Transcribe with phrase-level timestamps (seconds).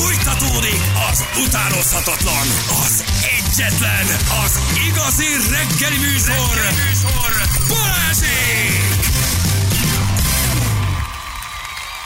[0.00, 0.80] Fújtatódik
[1.10, 2.46] az utánozhatatlan,
[2.84, 3.04] az
[3.38, 4.06] egyetlen,
[4.44, 7.32] az igazi reggeli műsor, reggeli műsor.
[7.68, 9.07] Balázsék!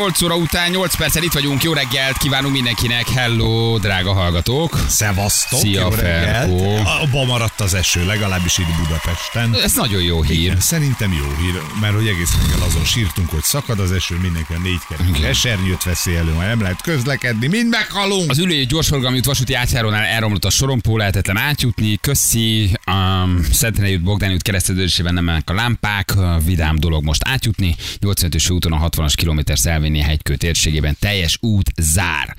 [0.02, 4.78] 8 óra után 8 perccel itt vagyunk, jó reggelt kívánunk mindenkinek, hello, drága hallgatók.
[4.88, 5.90] Szevasztok, Szia, jó.
[5.90, 6.76] Ferkó.
[6.76, 9.54] Abba maradt az eső, legalábbis itt Budapesten.
[9.62, 10.56] Ez nagyon jó hír.
[10.60, 14.58] Szerintem jó hír, mert hogy egész reggel azon sírtunk, hogy szakad az eső, mindenki a
[14.58, 18.30] négy kerék esernyőt veszi elő, majd nem lehet közlekedni, mind meghalunk.
[18.30, 21.98] Az ülői gyorsforgalmi út vasúti átjárónál elromlott a sorompó, lehetetlen átjutni.
[22.00, 26.14] Köszi, um, Szentendrei út, Bogdáni út kereszteződésében nem mennek a lámpák.
[26.44, 27.74] Vidám dolog most átjutni.
[28.00, 29.58] 85-ös úton a 60-as kilométer
[29.92, 32.36] szelvény hegykő térségében teljes út zár.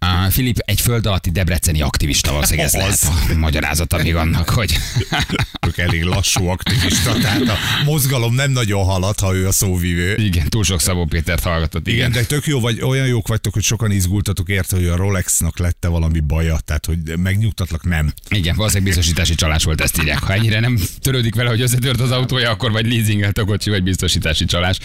[0.00, 4.76] Uh, Filip egy föld alatti debreceni aktivista, valószínűleg ez lehet a magyarázata még annak, hogy
[5.66, 10.14] Ők elég lassú aktivista, tehát a mozgalom nem nagyon halad, ha ő a szóvivő.
[10.16, 11.98] igen, túl sok Szabó Pétert hallgatott, igen.
[11.98, 15.58] Igen, de tök jó vagy, olyan jók vagytok, hogy sokan izgultatok érte, hogy a Rolexnak
[15.58, 18.12] lette valami baja, tehát hogy megnyugtatlak, nem.
[18.28, 20.18] Igen, valószínűleg biztosítási csalás volt, ezt írják.
[20.18, 23.82] Ha ennyire nem törődik vele, hogy összetört az autója, akkor vagy leasingelt a kocsi, vagy
[23.82, 24.78] biztosítási csalás.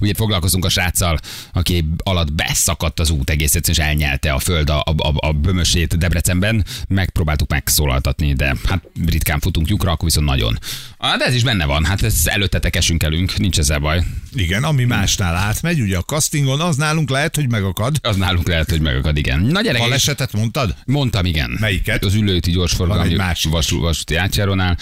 [0.00, 1.18] Ugye foglalkozunk a sráccal,
[1.52, 5.98] aki alatt beszakadt az út egész egyszerűen, és elnyelte a föld a, a, a bömösét
[5.98, 6.64] Debrecenben.
[6.88, 10.58] Megpróbáltuk megszólaltatni, de hát ritkán futunk lyukra, akkor viszont nagyon.
[10.98, 14.02] De ez is benne van, hát ez előttetek esünk elünk, nincs ezzel baj.
[14.32, 17.96] Igen, ami másnál átmegy, ugye a castingon, az nálunk lehet, hogy megakad.
[18.02, 19.40] Az nálunk lehet, hogy megakad, igen.
[19.40, 20.74] Na gyerek, Balesetet mondtad?
[20.86, 21.56] mondtam, igen.
[21.60, 22.04] Melyiket?
[22.04, 23.16] Az ülőti gyorsforgalmi
[23.50, 24.78] vas, vasúti átjárónál.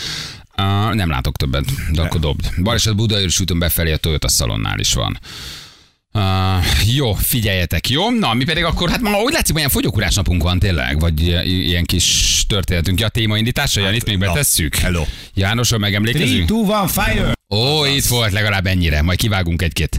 [0.56, 2.50] Uh, nem látok többet, de akkor dobd.
[2.62, 5.18] Baleset Budaörsi úton befelé a Toyota szalonnál is van.
[6.14, 8.10] Uh, jó, figyeljetek, jó?
[8.10, 11.26] Na, mi pedig akkor, hát ma úgy látszik, hogy ilyen fogyókúrás napunk van tényleg, vagy
[11.46, 13.00] ilyen kis történetünk.
[13.00, 14.76] Ja, a témaindításra, Janit még betesszük?
[14.76, 15.04] hello.
[15.34, 16.46] Jánosra megemlékezünk?
[16.46, 17.37] two, one, fire!
[17.54, 19.02] Ó, itt volt legalább ennyire.
[19.02, 19.98] Majd kivágunk egy-két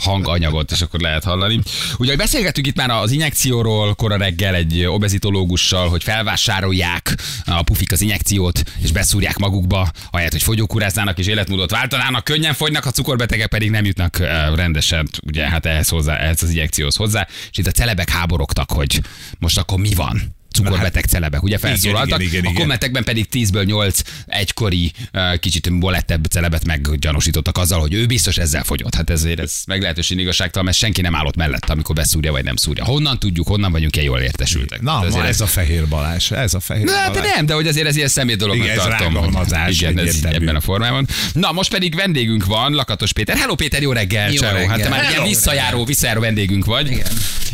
[0.00, 1.60] hanganyagot, és akkor lehet hallani.
[1.98, 8.00] Ugye beszélgettünk itt már az injekcióról, kora reggel egy obezitológussal, hogy felvásárolják a pufik az
[8.00, 13.70] injekciót, és beszúrják magukba, ahelyett, hogy fogyókúráznának és életmódot váltanának, könnyen fogynak, a cukorbetegek pedig
[13.70, 14.18] nem jutnak
[14.54, 19.00] rendesen, ugye hát ehhez, hozzá, ehhez az injekcióhoz hozzá, és itt a celebek háborogtak, hogy
[19.38, 20.34] most akkor mi van?
[20.64, 22.20] Cukorbeteg celebek, ugye felszólaltak.
[22.20, 22.60] igen, igen, a igen.
[22.60, 24.92] kommentekben pedig 10-ből 8 egykori,
[25.40, 28.94] kicsit bolettebb celebet meggyanúsítottak azzal, hogy ő biztos ezzel fogyott.
[28.94, 32.84] Hát ezért ez meglehetősen igazságtalan, mert senki nem állott mellette, amikor beszúrja vagy nem szúrja.
[32.84, 34.80] Honnan tudjuk, honnan vagyunk ilyen jól értesültek?
[34.80, 37.10] Na, Hát ma azért ez a fehér balás, ez a fehér Na, balás.
[37.12, 39.14] de nem, de hogy azért ez ilyen személy dolognak Igen, ez tartom.
[39.14, 41.06] hogy- Igen, ez ebben a formában.
[41.32, 43.36] Na, most pedig vendégünk van, Lakatos Péter.
[43.36, 44.30] Hello Péter, jó reggel.
[44.32, 44.50] Jó Ciao.
[44.50, 44.78] Hát reggel.
[44.78, 45.26] te már ilyen Hello.
[45.26, 46.90] visszajáró, visszajáró vendégünk vagy.
[46.90, 47.06] Igen.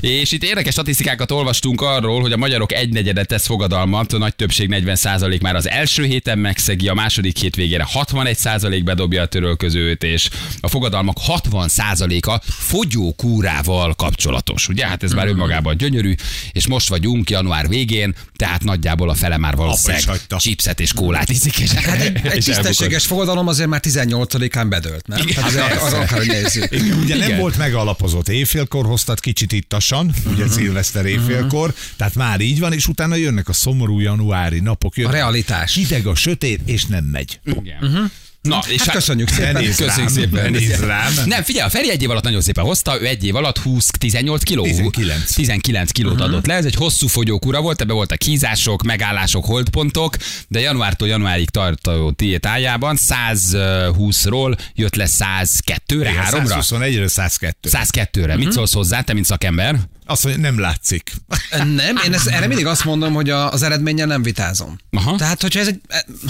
[0.03, 4.69] És itt érdekes statisztikákat olvastunk arról, hogy a magyarok egynegyede tesz fogadalmat, a nagy többség
[4.73, 10.29] 40% már az első héten megszegi, a második hét végére 61% bedobja a törölközőt, és
[10.61, 14.69] a fogadalmak 60%-a fogyókúrával kapcsolatos.
[14.69, 16.15] Ugye, hát ez már önmagában gyönyörű,
[16.53, 21.59] és most vagyunk január végén, tehát nagyjából a fele már valószínűleg chipset és kólát iszik,
[21.59, 25.19] és, Hát egy, egy és tisztességes fogadalom azért már 18-án bedölt, nem?
[25.27, 25.45] Igen.
[25.45, 26.71] Azért az akár, hogy nézzük.
[26.71, 27.41] Igen, ugye nem Igen.
[27.41, 29.53] volt megalapozott éjfélkor, hoztad kicsit
[29.93, 34.97] ittasan, ugye szilveszter éjfélkor, tehát már így van, és utána jönnek a szomorú januári napok.
[34.97, 35.75] Jön A realitás.
[35.75, 37.41] Hideg a sötét, és nem megy.
[37.45, 38.11] Igen.
[38.43, 39.63] Na, és Hát köszönjük szépen.
[39.63, 40.51] Nézz Köszönjük rám, szépen.
[40.51, 41.13] nézz rám.
[41.25, 43.87] Nem, figyelj, a Feri egy év alatt nagyon szépen hozta, ő egy év alatt 20,
[43.99, 44.63] 18 kiló.
[44.63, 45.33] 19.
[45.35, 50.17] 19 kilót adott le, ez egy hosszú fogyókúra volt, ebbe voltak hízások, megállások, holdpontok,
[50.49, 56.63] de januártól januárig tartó diétájában 120-ról jött le 102-re, 3-ra.
[56.71, 57.57] 121-ről 102.
[57.69, 58.37] 102-re.
[58.37, 59.77] Mit szólsz hozzá, te mint szakember?
[60.13, 61.13] Azt mondja, nem látszik.
[61.51, 64.79] Nem, én ezt, erre mindig azt mondom, hogy a, az eredménnyel nem vitázom.
[64.91, 65.17] Aha.
[65.17, 65.81] Tehát, hogyha ez egy,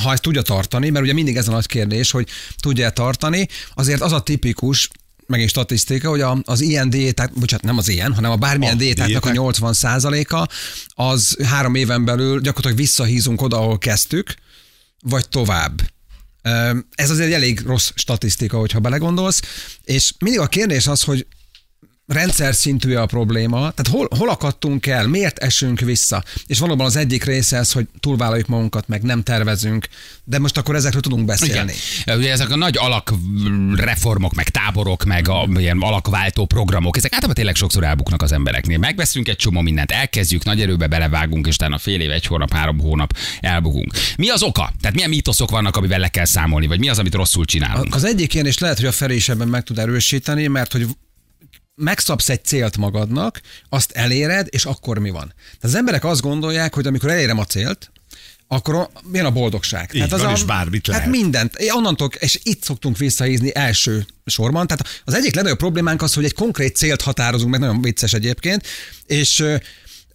[0.02, 2.28] ha ezt tudja tartani, mert ugye mindig ez a nagy kérdés, hogy
[2.60, 4.88] tudja tartani, azért az a tipikus,
[5.26, 9.22] megint statisztika, hogy az ilyen diéták, bocsánat, nem az ilyen, hanem a bármilyen A diétáknak
[9.22, 9.38] diéták.
[9.38, 9.74] a 80
[10.28, 10.48] a
[10.94, 14.34] az három éven belül gyakorlatilag visszahízunk oda, ahol kezdtük,
[15.00, 15.82] vagy tovább.
[16.94, 19.40] Ez azért egy elég rossz statisztika, hogyha belegondolsz,
[19.84, 21.26] és mindig a kérdés az, hogy
[22.06, 26.96] rendszer szintű a probléma, tehát hol, hol akadtunk el, miért esünk vissza, és valóban az
[26.96, 29.88] egyik része ez, hogy túlvállaljuk magunkat, meg nem tervezünk,
[30.24, 31.72] de most akkor ezekről tudunk beszélni.
[32.02, 32.18] Igen.
[32.18, 37.54] Ugye ezek a nagy alakreformok, meg táborok, meg a, ilyen alakváltó programok, ezek általában tényleg
[37.54, 38.78] sokszor elbuknak az embereknél.
[38.78, 42.78] Megveszünk egy csomó mindent, elkezdjük, nagy erőbe belevágunk, és utána fél év, egy hónap, három
[42.78, 43.92] hónap elbukunk.
[44.16, 44.72] Mi az oka?
[44.80, 47.94] Tehát milyen mítoszok vannak, amivel le kell számolni, vagy mi az, amit rosszul csinálunk?
[47.94, 50.86] Az egyik ilyen, és lehet, hogy a Feri is ebben meg tud erősíteni, mert hogy
[51.74, 55.34] megszabsz egy célt magadnak, azt eléred, és akkor mi van?
[55.36, 57.90] Tehát az emberek azt gondolják, hogy amikor elérem a célt,
[58.48, 59.90] akkor milyen a boldogság.
[59.94, 61.10] Így van, az a, és bármit hát lehet.
[61.10, 61.54] mindent.
[61.56, 64.66] É, Onnantól, és itt szoktunk visszahízni első sorban.
[64.66, 68.66] Tehát az egyik legnagyobb problémánk az, hogy egy konkrét célt határozunk meg, nagyon vicces egyébként,
[69.06, 69.44] és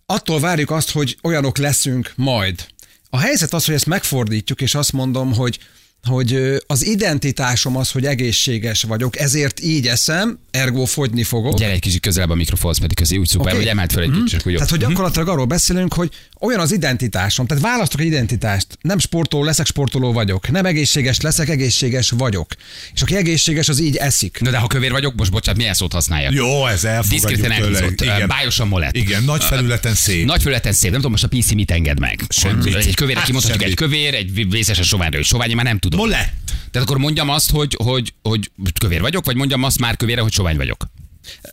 [0.05, 2.65] attól várjuk azt, hogy olyanok leszünk majd.
[3.09, 5.59] A helyzet az, hogy ezt megfordítjuk, és azt mondom, hogy
[6.07, 11.57] hogy az identitásom az, hogy egészséges vagyok, ezért így eszem, ergo fogyni fogok.
[11.57, 13.57] Gyere egy kicsit közelebb a mikrofonhoz, pedig közé úgy szuper, Oké.
[13.57, 14.53] hogy emelt fel egy kicsit, úgy jó.
[14.53, 16.09] Tehát, hogy gyakorlatilag arról beszélünk, hogy
[16.39, 18.67] olyan az identitásom, tehát választok egy identitást.
[18.81, 20.51] Nem sportoló leszek, sportoló vagyok.
[20.51, 22.47] Nem egészséges leszek, egészséges vagyok.
[22.93, 24.39] És aki egészséges, az így eszik.
[24.39, 26.33] Na de ha kövér vagyok, most bocsánat, milyen szót használjak?
[26.33, 28.27] Jó, ez elfogadjuk elhúzott, Igen.
[28.27, 28.95] bájosan molett.
[28.95, 30.25] Igen, nagy felületen szép.
[30.25, 32.23] Nagy felületen szép, nem tudom, most a PC mit enged meg.
[32.29, 32.75] Semmit.
[32.75, 35.96] Egy kövér, Hát kimondhatjuk egy kövér, egy vészesen soványra, hogy sovány, már nem tudom.
[35.97, 36.51] Molett.
[36.71, 40.31] Tehát akkor mondjam azt, hogy, hogy, hogy kövér vagyok, vagy mondjam azt már kövére, hogy
[40.31, 40.87] sovány vagyok.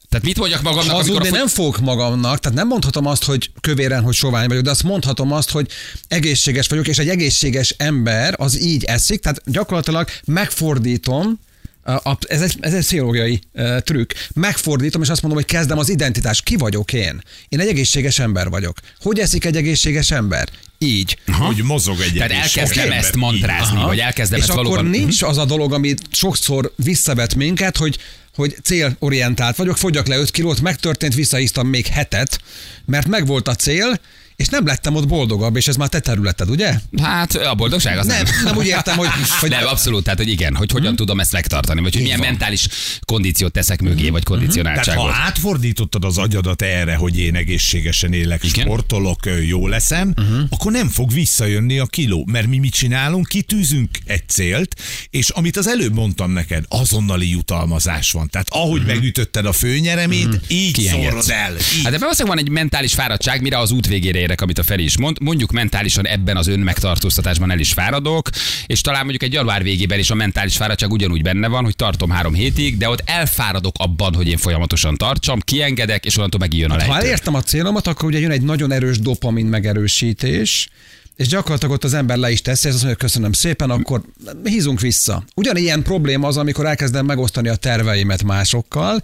[0.09, 1.39] Tehát mit mondjak magamnak, amikor Hazudni a fogy...
[1.39, 5.33] nem fogok magamnak, tehát nem mondhatom azt, hogy kövéren, hogy sovány vagyok, de azt mondhatom
[5.33, 5.69] azt, hogy
[6.09, 11.39] egészséges vagyok, és egy egészséges ember az így eszik, tehát gyakorlatilag megfordítom,
[11.85, 13.41] a, ez, egy, ez egy pszichológiai
[13.79, 14.13] trükk.
[14.35, 16.43] Megfordítom, és azt mondom, hogy kezdem az identitás.
[16.43, 17.23] Ki vagyok én?
[17.49, 18.79] Én egy egészséges ember vagyok.
[19.01, 20.49] Hogy eszik egy egészséges ember?
[20.79, 21.19] Így.
[21.33, 23.87] Hogy mozog egy Tehát elkezdem sok ezt mantrázni, Aha.
[23.87, 24.91] vagy elkezdem és ezt akkor valóban...
[24.91, 27.99] nincs az a dolog, ami sokszor visszavet minket, hogy
[28.35, 32.39] hogy célorientált vagyok, fogyjak le 5 kilót, megtörtént, visszaíztam még hetet,
[32.85, 34.01] mert megvolt a cél,
[34.37, 36.75] és nem lettem ott boldogabb, és ez már te területed, ugye?
[37.03, 39.09] Hát a boldogság az Nem, nem úgy értem, hogy,
[39.41, 42.29] hogy nem, abszolút, tehát hogy igen, hogy hogyan tudom ezt megtartani, vagy hogy milyen van.
[42.29, 42.69] mentális
[43.05, 45.11] kondíciót teszek mögé, vagy Tehát ha kondicionáltságot.
[45.13, 48.65] átfordítottad az agyadat erre, hogy én egészségesen élek, Igen.
[48.65, 50.41] sportolok, jó leszem, uh-huh.
[50.51, 52.25] akkor nem fog visszajönni a kiló.
[52.31, 53.27] Mert mi mit csinálunk?
[53.27, 54.81] Kitűzünk egy célt,
[55.11, 58.31] és amit az előbb mondtam neked, azonnali jutalmazás van.
[58.31, 58.95] Tehát ahogy uh-huh.
[58.95, 60.43] megütötted a főnyeremét, uh-huh.
[60.49, 61.05] így Kiengedsz.
[61.05, 61.53] szorod el.
[61.53, 61.77] Így.
[61.77, 64.85] Hát ebben valószínűleg van egy mentális fáradtság, mire az út végére érek, amit a Feri
[64.85, 65.17] is mond.
[65.21, 68.29] Mondjuk mentálisan ebben az önmegtartóztatásban el is fáradok,
[68.67, 72.11] és talán mondjuk egy január végében is a mentális fáradtság ugyanúgy benne van, hogy tartom
[72.11, 76.73] három hétig, de ott elfáradok abban, hogy én folyamatosan tartsam, kiengedek, és onnantól megijön a
[76.73, 76.95] ha lejtő.
[76.95, 80.69] elértem a célomat, akkor ugye jön egy nagyon erős dopamin megerősítés,
[81.17, 84.03] és gyakorlatilag ott az ember le is teszi, ez azt mondja, köszönöm szépen, akkor
[84.45, 85.25] hízunk vissza.
[85.35, 89.01] Ugyanilyen probléma az, amikor elkezdem megosztani a terveimet másokkal,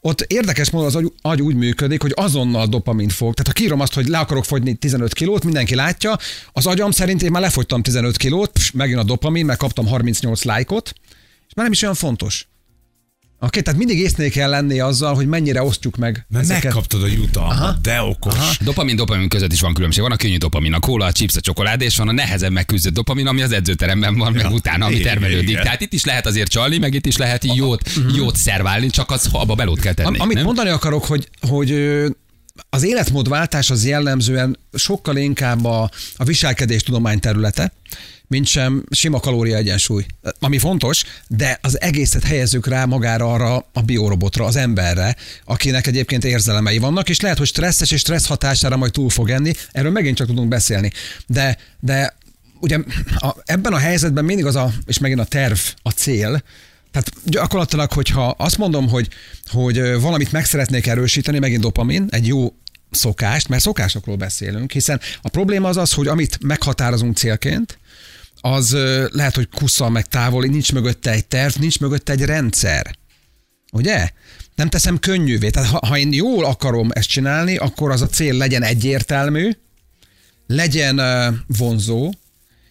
[0.00, 3.34] ott érdekes módon az agy, agy úgy működik, hogy azonnal dopamin fog.
[3.34, 6.16] Tehát ha kírom azt, hogy le akarok fogyni 15 kilót, mindenki látja,
[6.52, 10.44] az agyam szerint én már lefogytam 15 kilót, pss, megjön a dopamin, mert kaptam 38
[10.44, 10.92] lájkot,
[11.48, 12.46] és már nem is olyan fontos.
[13.44, 16.62] Oké, tehát mindig észnél kell lenni azzal, hogy mennyire osztjuk meg Mert ezeket.
[16.64, 17.72] megkaptad a jutalmat, Aha.
[17.82, 18.34] de okos.
[18.34, 18.52] Aha.
[18.60, 20.02] Dopamin, dopamin között is van különbség.
[20.02, 22.92] Van a könnyű dopamin, a kóla, a chips, a csokoládé, és van a nehezen megküzdött
[22.92, 25.48] dopamin, ami az edzőteremben van, meg Ja, utána, ami termelődik.
[25.48, 25.62] igen.
[25.62, 29.28] Tehát itt is lehet azért csalni, meg itt is lehet jót, jót szerválni, csak az
[29.32, 30.08] abba belót kell tenni.
[30.08, 30.44] Am- amit nem?
[30.44, 31.70] mondani akarok, hogy, hogy
[32.70, 37.72] az életmódváltás az jellemzően sokkal inkább a, a viselkedés tudomány területe,
[38.26, 40.06] mint sem sima kalória egyensúly.
[40.38, 46.24] Ami fontos, de az egészet helyezzük rá magára arra a biorobotra, az emberre, akinek egyébként
[46.24, 50.16] érzelemei vannak, és lehet, hogy stresszes és stressz hatására majd túl fog enni, erről megint
[50.16, 50.92] csak tudunk beszélni.
[51.26, 52.16] De, de
[52.60, 52.78] ugye
[53.14, 56.42] a, ebben a helyzetben mindig az a, és megint a terv, a cél,
[56.92, 59.08] tehát gyakorlatilag, hogyha azt mondom, hogy,
[59.46, 62.54] hogy valamit meg szeretnék erősíteni, megint dopamin, egy jó
[62.90, 67.78] szokást, mert szokásokról beszélünk, hiszen a probléma az az, hogy amit meghatározunk célként,
[68.40, 68.76] az
[69.08, 72.96] lehet, hogy kusszal meg távol, nincs mögötte egy terv, nincs mögötte egy rendszer.
[73.72, 74.10] Ugye?
[74.54, 75.50] Nem teszem könnyűvé.
[75.50, 79.50] Tehát ha, ha én jól akarom ezt csinálni, akkor az a cél legyen egyértelmű,
[80.46, 81.00] legyen
[81.46, 82.12] vonzó,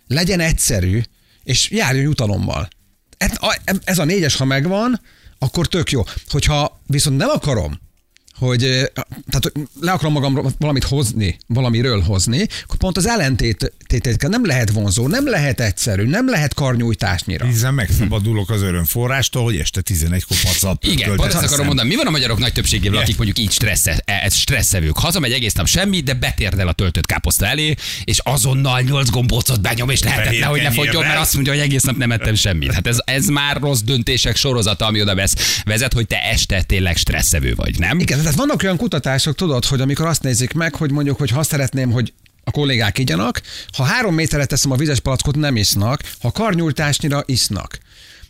[0.07, 1.01] legyen egyszerű,
[1.43, 2.69] és járjon jutalommal.
[3.21, 5.01] Ez a, ez a négyes, ha megvan,
[5.39, 6.03] akkor tök jó.
[6.29, 7.79] Hogyha viszont nem akarom,
[8.41, 8.59] hogy
[9.29, 14.29] tehát le akarom magam valamit hozni, valamiről hozni, akkor pont az ellentét tétét kell.
[14.29, 17.45] nem lehet vonzó, nem lehet egyszerű, nem lehet karnyújtásnyira.
[17.45, 21.87] Hiszen megszabadulok az örömforrástól, hogy este 11-kor pacat Igen, pont ezt akarom mondani.
[21.87, 23.03] Mi van a magyarok nagy többségével, Igen.
[23.03, 24.97] akik mondjuk így stressze, e- stresszevők?
[24.97, 29.89] Hazamegy egész nap semmi, de betérdel a töltött káposzta elé, és azonnal nyolc gombócot benyom,
[29.89, 32.73] és lehetetlen, hogy ne fogjon, mert azt mondja, hogy egész nap nem ettem semmit.
[32.73, 36.97] Hát ez, ez már rossz döntések sorozata, ami oda vesz, vezet, hogy te este tényleg
[36.97, 37.99] stresszevő vagy, nem?
[37.99, 41.43] Igen, tehát vannak olyan kutatások, tudod, hogy amikor azt nézik meg, hogy mondjuk, hogy ha
[41.43, 43.41] szeretném, hogy a kollégák igyanak,
[43.77, 47.79] ha három méterre teszem a vizes palackot, nem isznak, ha karnyújtásnyira isznak.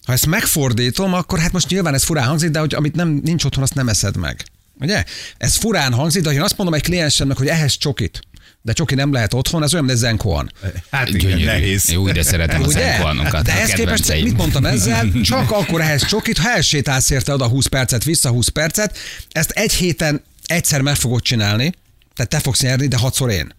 [0.05, 3.43] Ha ezt megfordítom, akkor hát most nyilván ez furán hangzik, de hogy amit nem, nincs
[3.43, 4.43] otthon, azt nem eszed meg.
[4.79, 5.03] Ugye?
[5.37, 8.21] Ez furán hangzik, de ha én azt mondom egy kliensemnek, hogy ehhez csokit,
[8.61, 10.51] de csoki nem lehet otthon, ez olyan, mint egy zenkoan.
[10.91, 11.45] Hát igen, Gyönyörű.
[11.45, 11.91] nehéz.
[11.91, 12.79] Jó, de szeretem a Ugye?
[12.79, 13.43] zenkoanokat.
[13.43, 15.11] De a ehhez képest mit mondtam ezzel?
[15.23, 18.97] Csak akkor ehhez csokit, ha elsétálsz érte oda 20 percet, vissza 20 percet,
[19.31, 21.73] ezt egy héten egyszer meg fogod csinálni,
[22.15, 23.53] tehát te fogsz nyerni, de hatszor én.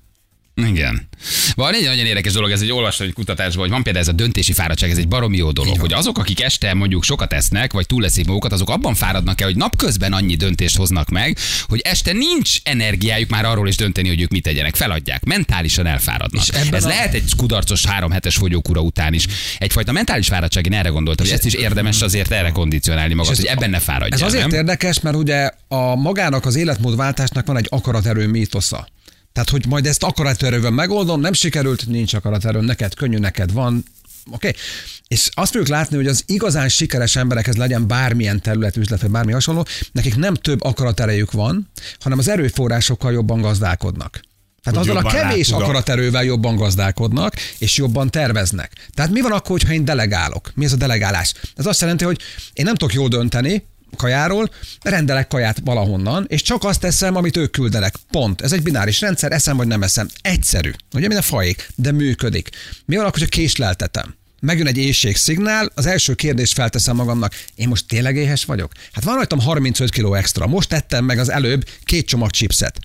[0.54, 1.09] Igen.
[1.54, 4.16] Van egy nagyon érdekes dolog, ez egy olvasó egy kutatásban, hogy van például ez a
[4.16, 7.87] döntési fáradtság, ez egy baromi jó dolog, hogy azok, akik este mondjuk sokat esznek, vagy
[7.87, 12.56] túleszik magukat, azok abban fáradnak el, hogy napközben annyi döntést hoznak meg, hogy este nincs
[12.62, 14.75] energiájuk már arról is dönteni, hogy ők mit tegyenek.
[14.75, 16.42] Feladják, mentálisan elfáradnak.
[16.42, 19.26] És Ez a- lehet egy kudarcos három hetes fogyókúra után is.
[19.59, 23.44] Egyfajta mentális fáradtság, én erre gondoltam, hogy ezt is érdemes azért erre kondicionálni magad, hogy
[23.44, 24.21] ebben ne fáradjál.
[24.21, 24.59] Ez azért nem?
[24.59, 28.88] érdekes, mert ugye a magának az életmódváltásnak van egy akaraterő mítosza.
[29.32, 33.84] Tehát, hogy majd ezt akaraterővel megoldom, nem sikerült, nincs akaraterőm, neked könnyű, neked van,
[34.30, 34.48] Oké?
[34.48, 34.60] Okay?
[35.08, 39.32] És azt fogjuk látni, hogy az igazán sikeres emberekhez legyen bármilyen terület, üzlet, vagy bármi
[39.32, 41.70] hasonló, nekik nem több akaraterejük van,
[42.00, 44.20] hanem az erőforrásokkal jobban gazdálkodnak.
[44.62, 48.72] Tehát Hogy azzal a kevés rá akaraterővel jobban gazdálkodnak, és jobban terveznek.
[48.94, 50.50] Tehát mi van akkor, hogyha én delegálok?
[50.54, 51.34] Mi ez a delegálás?
[51.56, 52.20] Ez azt jelenti, hogy
[52.52, 54.50] én nem tudok jól dönteni, kajáról,
[54.82, 57.94] rendelek kaját valahonnan, és csak azt teszem, amit ők küldenek.
[58.11, 58.40] Pont.
[58.40, 60.08] Ez egy bináris rendszer, eszem vagy nem eszem.
[60.20, 60.70] Egyszerű.
[60.94, 62.49] Ugye minden fajék, de működik.
[62.84, 64.14] Mi van akkor, hogyha késleltetem?
[64.40, 68.72] Megjön egy éjségszignál, az első kérdést felteszem magamnak, én most tényleg éhes vagyok?
[68.92, 72.78] Hát van rajtam 35 kg extra, most tettem meg az előbb két csomag chipset.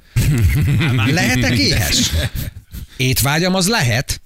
[1.08, 2.12] Lehetek éhes?
[2.98, 4.22] Étvágyam az lehet,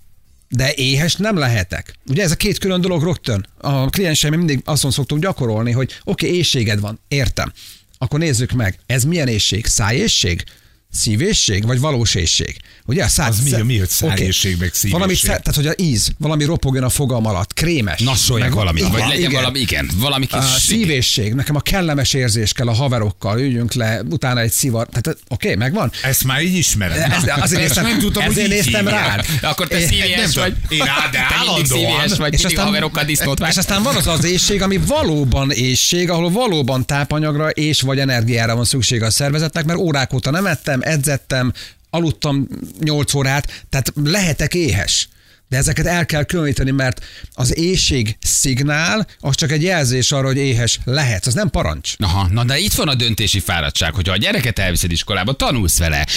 [0.52, 1.94] de éhes nem lehetek.
[2.10, 3.46] Ugye ez a két külön dolog rögtön.
[3.58, 7.52] A klienseim mindig azon szoktunk gyakorolni, hogy oké, okay, éjséged van, értem.
[7.98, 9.66] Akkor nézzük meg, ez milyen éjség?
[9.66, 10.44] Szájészség?
[10.92, 11.66] Szívészség?
[11.66, 12.58] Vagy valós éjség?
[12.86, 14.92] Ugye a száj, Az mi- mi, hogy szájészség, meg szívészség?
[14.92, 18.00] Valami, tehát hogy a íz, valami ropogjon a fogam alatt, krémes.
[18.00, 19.32] Nassoljak valamit, vagy legyen igen.
[19.32, 20.38] valami, igen, valami kis...
[20.38, 25.08] A szívészség, nekem a kellemes érzés kell a haverokkal, üljünk le, utána egy szivar, tehát
[25.08, 25.92] oké, okay, megvan.
[26.04, 27.12] Ezt már így ismered.
[27.12, 29.26] Ez, azért néztem, nem tudtam, hogy ezért így néztem rád.
[29.42, 30.56] Akkor te szívélyes nem vagy.
[30.70, 32.10] Én rá, de állandóan.
[32.18, 36.30] vagy, És aztán- haverokkal disznót És aztán van az az éjség, ami valóban éjség, ahol
[36.30, 41.54] valóban tápanyagra és vagy energiára van szüksége a szervezetnek, mert órák óta nem ettem, edzettem,
[41.90, 42.48] aludtam
[42.80, 45.10] 8 órát, tehát lehetek éhes.
[45.52, 50.38] De ezeket el kell különíteni, mert az éjség szignál, az csak egy jelzés arra, hogy
[50.38, 51.28] éhes lehetsz.
[51.28, 51.94] Az nem parancs.
[51.98, 56.08] Aha, na de itt van a döntési fáradtság, hogyha a gyereket elviszed iskolába, tanulsz vele.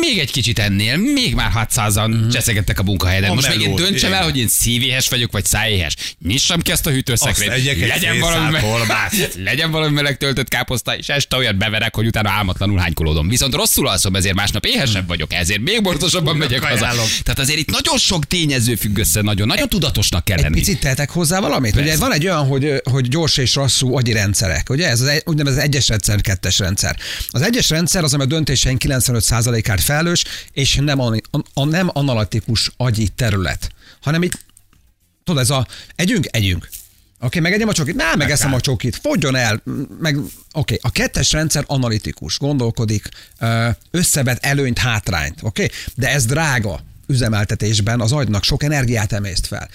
[0.00, 2.28] Még egy kicsit ennél, még már 600-an mm.
[2.28, 3.30] cseszegettek a munkahelyeden.
[3.30, 5.96] A Most még én döntsem el, hogy én szívéhes vagyok, vagy szájéhes.
[6.26, 7.86] Nyissam ki ezt a hűtőszekrényt.
[7.86, 12.78] Legyen valami, me- legyen valami meleg töltött káposzta, és este olyat beverek, hogy utána álmatlanul
[12.78, 13.28] hánykolódom.
[13.28, 17.04] Viszont rosszul alszom, ezért másnap éhesebb vagyok, ezért még borzosabban megyek haza.
[17.22, 20.54] Tehát azért itt nagyon sok tényező függ össze, nagyon, nagyon tudatosnak kell Egy lenni.
[20.54, 21.76] picit tehetek hozzá valamit?
[21.76, 24.70] Ugye van egy olyan, hogy, hogy gyors és rasszú agyi rendszerek.
[24.70, 26.96] Ugye ez az egy- úgynevezett egyes rendszer, kettes rendszer.
[27.30, 31.14] Az egyes rendszer az, ami a döntéseink 95%-át felelős, és nem, a,
[31.54, 33.70] a, nem analitikus agyi terület,
[34.00, 34.38] hanem itt,
[35.24, 36.68] tudod, ez a együnk, együnk.
[37.22, 37.94] Oké, okay, megegyem a csokit?
[37.94, 38.96] Nem, megeszem a csokit.
[39.02, 39.62] Fogjon el.
[40.00, 40.78] Meg, oké, okay.
[40.82, 43.08] a kettes rendszer analitikus, gondolkodik,
[43.90, 45.38] összevet előnyt, hátrányt.
[45.42, 45.76] Oké, okay?
[45.94, 49.68] de ez drága üzemeltetésben az agynak sok energiát emészt fel.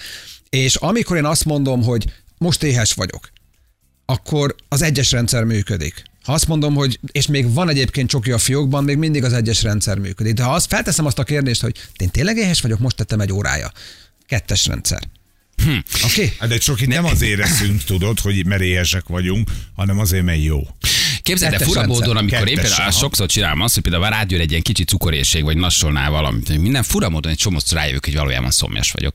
[0.50, 2.04] És amikor én azt mondom, hogy
[2.38, 3.30] most éhes vagyok,
[4.06, 6.02] akkor az egyes rendszer működik.
[6.22, 9.62] Ha azt mondom, hogy, és még van egyébként csoki a fiókban, még mindig az egyes
[9.62, 10.34] rendszer működik.
[10.34, 13.32] De ha azt felteszem azt a kérdést, hogy én tényleg éhes vagyok, most tettem egy
[13.32, 13.72] órája.
[14.26, 15.02] Kettes rendszer.
[15.56, 15.70] Hm.
[15.70, 16.04] Oké?
[16.04, 16.32] Okay?
[16.38, 20.42] Hát de csak itt nem azért eszünk, tudod, hogy mert éhesek vagyunk, hanem azért, mert
[20.42, 20.60] jó.
[21.26, 22.98] Képzeld, Kettes fura módon, amikor én Kettes, például aha.
[22.98, 27.08] sokszor csinálom azt, hogy például rájön egy ilyen kicsi cukorérség, vagy nassolnál valamit, minden fura
[27.08, 29.14] módon egy csomószor rájövök, hogy valójában szomjas vagyok.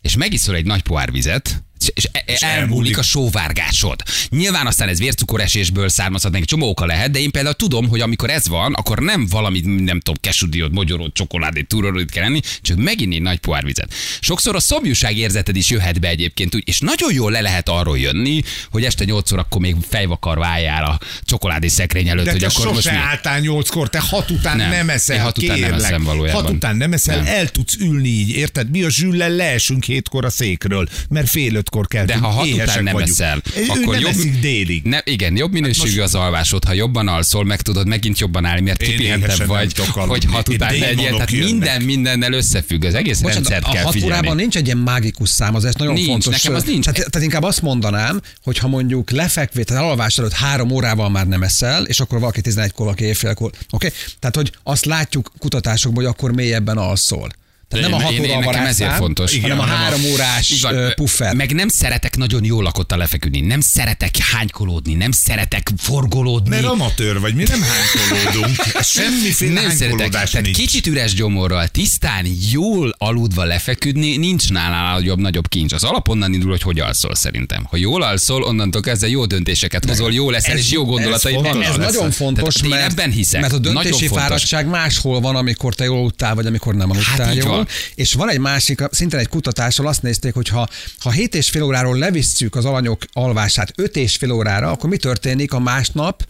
[0.00, 1.62] És megiszol egy nagy pohár vizet,
[1.94, 4.00] és- és, e- elmúlik a sóvárgásod.
[4.28, 8.30] Nyilván aztán ez vércukoresésből származhat, neki csomó oka lehet, de én például tudom, hogy amikor
[8.30, 13.14] ez van, akkor nem valamit, nem tudom, kesudiót, mogyorót, csokoládét, túrorót kell enni, csak meginni
[13.14, 13.94] egy nagy pohár vizet.
[14.20, 17.98] Sokszor a szomjúság érzeted is jöhet be egyébként, úgy, és nagyon jól le lehet arról
[17.98, 22.66] jönni, hogy este 8 órakor még fejvakar váljál a csokoládé szekrény előtt, De hogy akkor
[22.66, 22.96] most sose mi?
[22.98, 24.70] álltál nyolckor, te hat után Nem.
[24.70, 25.90] nem, eszel, hat után nem kérlek.
[25.90, 26.42] eszem valójában.
[26.42, 27.26] Hat után nem eszel, Nem.
[27.26, 28.70] el tudsz ülni így, érted?
[28.70, 32.04] Mi a zsüllel leesünk hétkor a székről, mert fél ötkor kell.
[32.04, 34.82] De ha hat után nem eszel, ő akkor nem jobb, eszik délig.
[34.84, 38.82] Ne, igen, jobb minőségű az alvásod, ha jobban alszol, meg tudod megint jobban állni, mert
[38.82, 41.10] kipihentebb vagy, hogy hat után legyél.
[41.10, 44.14] Tehát minden mindennel összefügg, az egész Bocsánat, rendszert a kell hat figyelni.
[44.14, 46.32] órában nincs egy ilyen mágikus szám, az ez nagyon Nincs, fontos.
[46.32, 46.84] nekem az nincs.
[46.84, 51.26] Tehát, tehát inkább azt mondanám, hogy ha mondjuk lefekvét, tehát alvás előtt három órával már
[51.26, 53.50] nem eszel, és akkor valaki 11-kor, valaki éjfélkor.
[53.70, 53.86] Oké?
[53.86, 53.90] Okay?
[54.18, 57.28] Tehát, hogy azt látjuk kutatásokból, hogy akkor mélyebben alszol.
[57.72, 59.40] Tehát nem a hat én- óra én- a nekem ezért fontos.
[59.40, 61.34] hanem a Igen, hanem a- három órás ö, puffer.
[61.34, 66.48] Meg nem szeretek nagyon jól lakottan lefeküdni, nem szeretek hánykolódni, nem szeretek forgolódni.
[66.48, 68.56] Mert amatőr vagy, mi nem hánykolódunk.
[68.82, 70.10] Semmiféle nem szeretek.
[70.10, 70.56] Tehát nincs.
[70.56, 75.72] kicsit üres gyomorral, tisztán, jól aludva lefeküdni, nincs nálál nagyobb, nagyobb kincs.
[75.72, 77.66] Az alap onnan indul, hogy hogy alszol szerintem.
[77.70, 81.42] Ha jól alszol, onnantól kezdve jó döntéseket hozol, jó leszel, Ez- és jó gondolataid ez
[81.42, 81.66] fontos.
[81.66, 83.40] Ez nagyon fontos, Tehát mert, ebben hiszek.
[83.40, 87.34] mert a döntési fáradtság máshol van, amikor te jól aludtál, vagy amikor nem aludtál Hát
[87.34, 87.48] jól.
[87.56, 87.61] van.
[87.94, 91.62] És van egy másik, szintén egy kutatással azt nézték, hogy ha, ha 7 és fél
[91.62, 96.26] óráról levisszük az alanyok alvását 5 és fél órára, akkor mi történik a másnap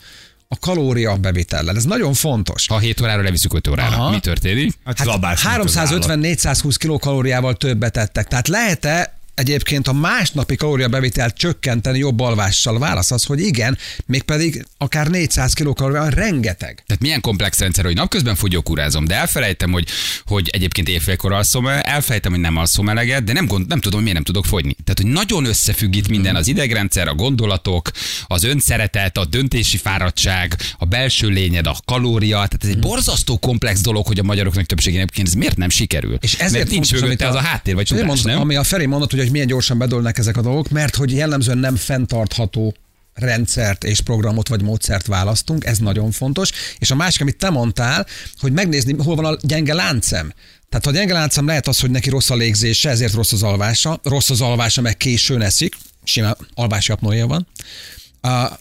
[0.49, 1.77] a kalória bevitellel.
[1.77, 2.67] Ez nagyon fontos.
[2.67, 4.11] Ha 7 órára leviszük 5 órára, Aha.
[4.11, 4.73] mi történik?
[4.85, 6.05] Hát, hát zabás, mint az állat.
[6.09, 8.29] 350-420 kilokalóriával többet tettek.
[8.29, 12.79] Tehát lehet-e egyébként a másnapi kalóriabevitelt csökkenteni jobb alvással?
[12.79, 16.83] Válasz az, hogy igen, mégpedig akár 400 kilokalóriával rengeteg.
[16.87, 19.87] Tehát milyen komplex rendszer, hogy napközben fogyókúrázom, de elfelejtem, hogy,
[20.25, 24.15] hogy egyébként évfélkor alszom, elfelejtem, hogy nem alszom eleget, de nem, gond, nem tudom, miért
[24.15, 24.77] nem tudok fogyni.
[24.85, 27.91] Tehát, hogy nagyon összefügg itt minden, az idegrendszer, a gondolatok,
[28.27, 32.37] az önszeretet, a döntési fáradtság, a belső lényed, a kalória.
[32.37, 36.17] Tehát ez egy borzasztó komplex dolog, hogy a magyaroknak többségének egyébként ez miért nem sikerül.
[36.21, 38.41] És ezért Mert nincs fontos, mögötte az a háttér, vagy tudás, mondtam, nem?
[38.41, 41.59] Ami a Feri mondott, hogy, hogy milyen gyorsan bedőlnek ezek a dolgok, mert hogy jellemzően
[41.59, 42.75] nem fenntartható
[43.15, 46.51] rendszert és programot vagy módszert választunk, ez nagyon fontos.
[46.79, 48.07] És a másik, amit te mondtál,
[48.39, 50.33] hogy megnézni, hol van a gyenge láncem.
[50.69, 54.01] Tehát ha gyenge láncem lehet az, hogy neki rossz a légzése, ezért rossz az alvása,
[54.03, 57.47] rossz az alvása, meg későn eszik, simán alvási apnoéja van,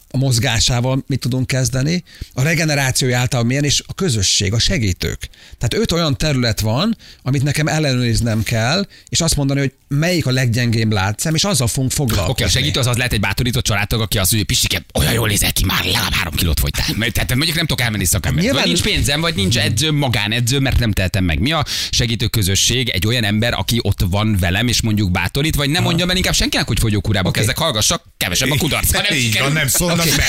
[0.08, 5.28] a mozgásával mit tudunk kezdeni, a regenerációja által milyen, és a közösség, a segítők.
[5.58, 10.30] Tehát öt olyan terület van, amit nekem ellenőriznem kell, és azt mondani, hogy melyik a
[10.30, 12.30] leggyengébb látszem, és azzal fogunk foglalkozni.
[12.32, 15.28] Oké, a segítő az, az lehet egy bátorított családtag, aki azt mondja, Pistike, olyan jól
[15.28, 16.86] nézel ki, már legalább három kilót fogytál.
[16.96, 18.42] Mert- Tehát mondjuk nem tudok elmenni szakember.
[18.42, 21.38] Nyilván- Vagy nincs pénzem, vagy nincs edzőm, magánedző, mert nem tehetem meg.
[21.40, 22.88] Mi a segítő közösség?
[22.88, 26.34] Egy olyan ember, aki ott van velem, és mondjuk bátorít, vagy nem mondja el inkább
[26.34, 27.38] senkinek, hogy fogyókúrába Oké.
[27.38, 29.12] kezdek, hallgassak, kevesebb a kudarc.
[29.14, 30.10] Így van, nem szólnak Oké.
[30.16, 30.24] be.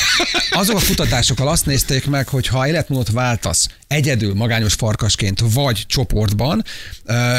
[0.50, 6.63] Azok a kutatásokkal azt nézték meg, hogy ha életmódot váltasz egyedül magányos farkasként vagy csoportban,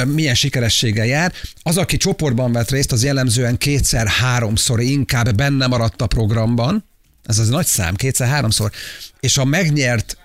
[0.07, 1.33] milyen sikerességgel jár.
[1.63, 6.85] Az, aki csoportban vett részt, az jellemzően kétszer-háromszor inkább benne maradt a programban.
[7.25, 8.71] Ez az nagy szám, kétszer-háromszor.
[9.21, 10.17] És a megnyert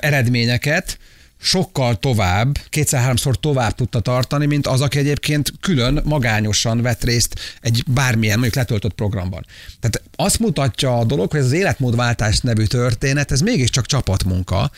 [0.00, 0.98] eredményeket
[1.40, 7.84] sokkal tovább, kétszer-háromszor tovább tudta tartani, mint az, aki egyébként külön magányosan vett részt egy
[7.86, 9.46] bármilyen, mondjuk letöltött programban.
[9.80, 14.70] Tehát azt mutatja a dolog, hogy ez az életmódváltás nevű történet, ez mégiscsak csapatmunka,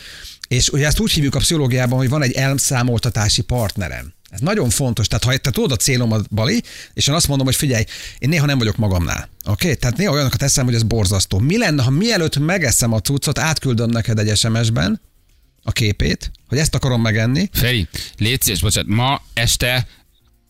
[0.47, 4.13] és ugye ezt úgy hívjuk a pszichológiában, hogy van egy elszámoltatási partnerem.
[4.29, 5.07] Ez nagyon fontos.
[5.07, 6.63] Tehát ha te tudod a célomat, Bali,
[6.93, 7.83] és én azt mondom, hogy figyelj,
[8.19, 9.29] én néha nem vagyok magamnál.
[9.45, 9.65] Oké?
[9.65, 9.75] Okay?
[9.75, 11.39] Tehát néha olyanokat eszem, hogy ez borzasztó.
[11.39, 15.01] Mi lenne, ha mielőtt megeszem a cuccot, átküldöm neked egy SMS-ben
[15.63, 19.87] a képét, hogy ezt akarom megenni, Feri, légy szíves, bocsánat, ma este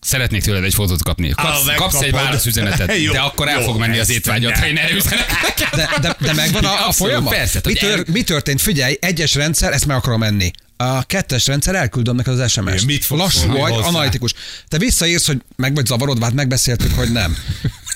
[0.02, 1.30] Szeretnék tőled egy fotót kapni.
[1.30, 4.68] Kapsz, Á, kapsz egy válaszüzenetet, Jó, de akkor el jó, fog menni az étvágyat, ha
[4.68, 4.84] én nem.
[4.84, 5.26] erre üzenek.
[5.76, 7.34] De, de, de megvan a, a folyamat?
[7.34, 8.62] Persze, mi, el- tör, mi történt?
[8.62, 10.52] Figyelj, egyes rendszer, ezt meg akarom enni.
[10.78, 12.86] A kettes rendszer elküldöm neked az SMS-t.
[12.86, 13.88] Mit Lassú vagy, hozzá?
[13.88, 14.34] analitikus.
[14.68, 17.38] Te visszaírsz, hogy meg vagy zavarodva, hát megbeszéltük, hogy nem.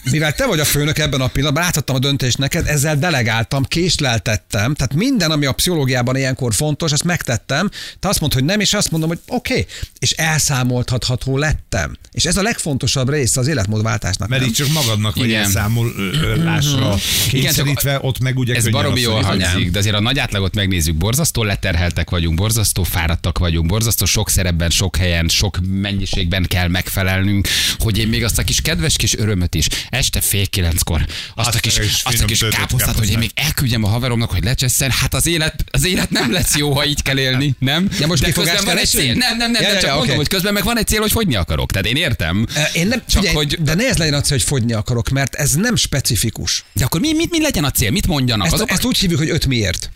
[0.04, 4.74] Mivel te vagy a főnök ebben a pillanatban, átadtam a döntést neked, ezzel delegáltam, késleltettem,
[4.74, 7.70] tehát minden, ami a pszichológiában ilyenkor fontos, ezt megtettem.
[8.00, 9.66] Te azt mondod, hogy nem, és azt mondom, hogy oké, okay.
[10.00, 11.98] és elszámoltatható lettem.
[12.12, 14.30] És ez a legfontosabb része az életmódváltásnak.
[14.30, 15.44] Mert így csak magadnak vagy Igen.
[15.44, 16.96] elszámolásra
[17.30, 21.44] kényszerítve, ott meg ugye Ez baromi jól hangzik, de azért a nagy átlagot megnézzük, borzasztó
[21.44, 27.98] leterheltek vagyunk, borzasztó fáradtak vagyunk, borzasztó sok szerepben, sok helyen, sok mennyiségben kell megfelelnünk, hogy
[27.98, 31.60] én még azt a kis kedves kis örömöt is, este fél kilenckor, azt, Azt a
[31.60, 35.27] kis, azt a kis káposztát, hogy én még elküldjem a haveromnak, hogy lecsesszen, hát az
[35.27, 37.89] élet, az élet nem lesz jó, ha így kell élni, nem?
[37.99, 39.13] Ja, most de közben van egy cél.
[39.13, 40.15] Nem, nem, nem, Ja, nem csak ja, mondom, oké.
[40.17, 41.71] hogy közben meg van egy cél, hogy fogyni akarok.
[41.71, 42.47] Tehát én értem.
[42.73, 45.36] Én nem, Csak figyelj, hogy- de ne ez legyen a cél, hogy fogyni akarok, mert
[45.36, 46.63] ez nem specifikus.
[46.73, 47.91] De akkor mi, mit, mi legyen a cél?
[47.91, 48.45] Mit mondjanak?
[48.45, 49.89] Ezt, Azok, ezt úgy hívjuk, hogy öt miért.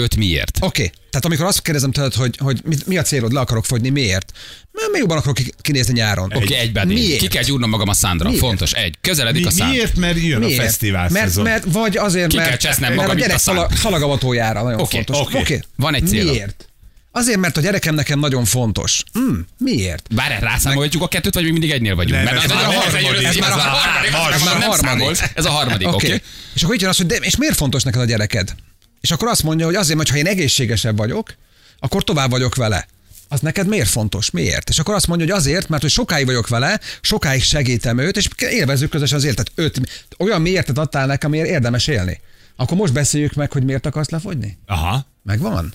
[0.00, 0.56] Öt miért?
[0.60, 0.92] Oké, okay.
[1.10, 4.32] tehát amikor azt kérdezem tőled, hogy, hogy mi, mi a célod, le akarok fogyni, miért?
[4.72, 6.24] Mert még jobban akarok ki- kinézni nyáron.
[6.34, 6.86] Oké, okay, egyben.
[6.86, 7.20] Miért?
[7.20, 8.28] Ki kell gyúrnom magam a szándra.
[8.28, 8.42] Miért?
[8.44, 8.72] Fontos.
[8.72, 8.94] Egy.
[9.00, 9.68] Közeledik Mi, a szám.
[9.68, 9.96] miért?
[9.96, 10.58] Mert jön Miért?
[10.58, 11.44] a fesztivál mert, szezon.
[11.44, 14.80] mert, vagy azért, Ki kell mert, csesznem mert a magam, gyerek a szala, szalagavatójára nagyon
[14.80, 15.18] Oké, fontos.
[15.18, 15.38] oké.
[15.38, 15.60] Oké.
[15.76, 16.30] Van egy célom.
[16.30, 16.64] Miért?
[17.12, 19.02] Azért, mert a gyerekem nekem nagyon fontos.
[19.12, 20.14] Hmm, miért?
[20.14, 22.24] Bár rászámoljuk a kettőt, vagy még mindig egynél vagyunk?
[22.24, 24.56] Nem, Mert ez már a harmadik, ez már a ez már a harmadik, ez már
[24.56, 24.86] a harmadik.
[24.88, 25.22] számolsz.
[25.34, 26.06] Ez a harmadik, Oké.
[26.06, 26.22] oké?
[26.54, 28.54] És akkor itt jön az, hogy de, és miért fontos neked a gyereked?
[29.00, 31.34] És akkor azt mondja, hogy azért, mert ha én egészségesebb vagyok,
[31.78, 32.86] akkor tovább vagyok vele.
[33.28, 34.30] Az neked miért fontos?
[34.30, 34.68] Miért?
[34.68, 38.28] És akkor azt mondja, hogy azért, mert hogy sokáig vagyok vele, sokáig segítem őt, és
[38.38, 39.52] élvezzük közösen az életet.
[39.54, 39.80] Öt,
[40.18, 42.20] olyan miértet adtál nekem, amiért érdemes élni.
[42.56, 44.58] Akkor most beszéljük meg, hogy miért akarsz lefogyni?
[44.66, 45.06] Aha.
[45.22, 45.74] Megvan?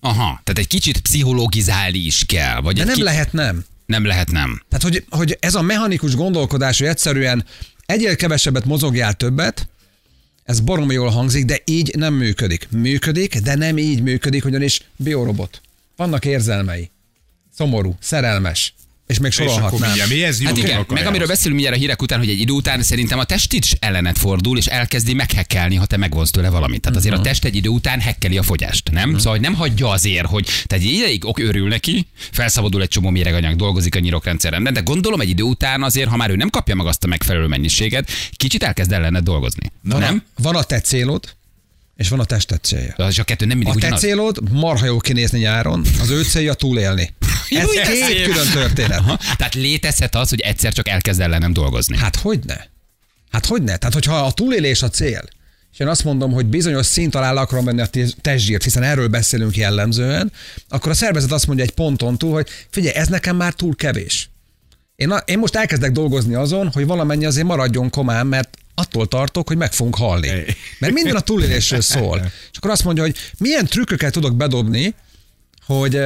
[0.00, 2.60] Aha, tehát egy kicsit pszichológizálni is kell.
[2.60, 3.02] Vagy De nem ki...
[3.02, 3.64] lehet nem.
[3.86, 4.62] Nem lehet nem.
[4.68, 7.44] Tehát, hogy, hogy ez a mechanikus gondolkodás, hogy egyszerűen
[7.86, 9.68] egyél kevesebbet, mozogjál többet,
[10.48, 12.68] ez baromi jól hangzik, de így nem működik.
[12.70, 15.60] Működik, de nem így működik, ugyanis biorobot.
[15.96, 16.90] Vannak érzelmei.
[17.54, 18.74] Szomorú, szerelmes.
[19.08, 20.08] És még sorolhatnám.
[20.08, 20.42] mi ez?
[20.42, 22.82] Hát Jó, igen, akkor meg amiről beszélünk mindjárt a hírek után, hogy egy idő után
[22.82, 26.80] szerintem a test is ellenet fordul, és elkezdi meghekkelni, ha te megvonsz tőle valamit.
[26.80, 29.16] Tehát azért a test egy idő után hekkeli a fogyást, nem?
[29.16, 33.10] Szóval hogy nem hagyja azért, hogy tehát egy ideig ok örül neki, felszabadul egy csomó
[33.10, 36.74] méreganyag, dolgozik a nyirokrendszeren, de gondolom egy idő után azért, ha már ő nem kapja
[36.74, 39.72] meg azt a megfelelő mennyiséget, kicsit elkezd ellenet dolgozni.
[39.82, 40.22] Na, nem?
[40.42, 41.36] Van a te célod,
[41.96, 42.94] és van a tested célja.
[43.08, 44.00] És a kettő nem mindig A te ugyanaz.
[44.00, 47.14] célod marha jó kinézni nyáron, az ő célja túlélni.
[47.50, 48.24] Ez Jó, két szép.
[48.24, 48.98] külön történet.
[48.98, 51.96] Aha, Tehát létezhet az, hogy egyszer csak elkezd ellenem dolgozni.
[51.96, 52.56] Hát hogy ne?
[53.30, 53.76] Hát hogy ne?
[53.76, 55.22] Tehát, hogyha a túlélés a cél,
[55.72, 59.08] és én azt mondom, hogy bizonyos szint alá akarom menni a te- testzsírt, hiszen erről
[59.08, 60.32] beszélünk jellemzően,
[60.68, 64.30] akkor a szervezet azt mondja egy ponton túl, hogy figyelj, ez nekem már túl kevés.
[64.96, 69.48] Én, a, én most elkezdek dolgozni azon, hogy valamennyi azért maradjon komán, mert attól tartok,
[69.48, 70.44] hogy meg fogunk halni.
[70.78, 72.18] Mert minden a túlélésről szól.
[72.52, 74.94] És akkor azt mondja, hogy milyen trükköket tudok bedobni,
[75.66, 75.98] hogy,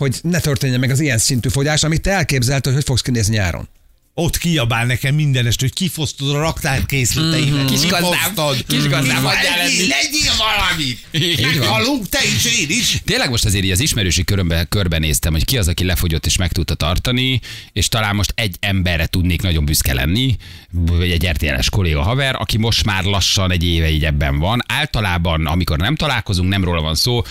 [0.00, 3.34] hogy ne történjen meg az ilyen szintű fogyás, amit te elképzelted, hogy hogy fogsz kinézni
[3.34, 3.68] nyáron.
[4.14, 7.64] Ott kiabál nekem mindenest, hogy kifosztod a raktárkészleteimet.
[7.70, 8.64] Kis gazdám, kifosztod.
[8.66, 9.34] kis gazdám, Mi van?
[9.34, 9.86] hagyjál enni.
[9.86, 10.98] Legyél valamit.
[11.42, 13.02] Meghalunk, te is, én is.
[13.04, 16.36] Tényleg most azért így az ismerősi körömbe, körben néztem, hogy ki az, aki lefogyott és
[16.36, 17.40] meg tudta tartani,
[17.72, 20.36] és talán most egy emberre tudnék nagyon büszke lenni,
[20.70, 24.62] vagy egy RTL-es kolléga haver, aki most már lassan egy éve így ebben van.
[24.66, 27.22] Általában, amikor nem találkozunk, nem róla van szó,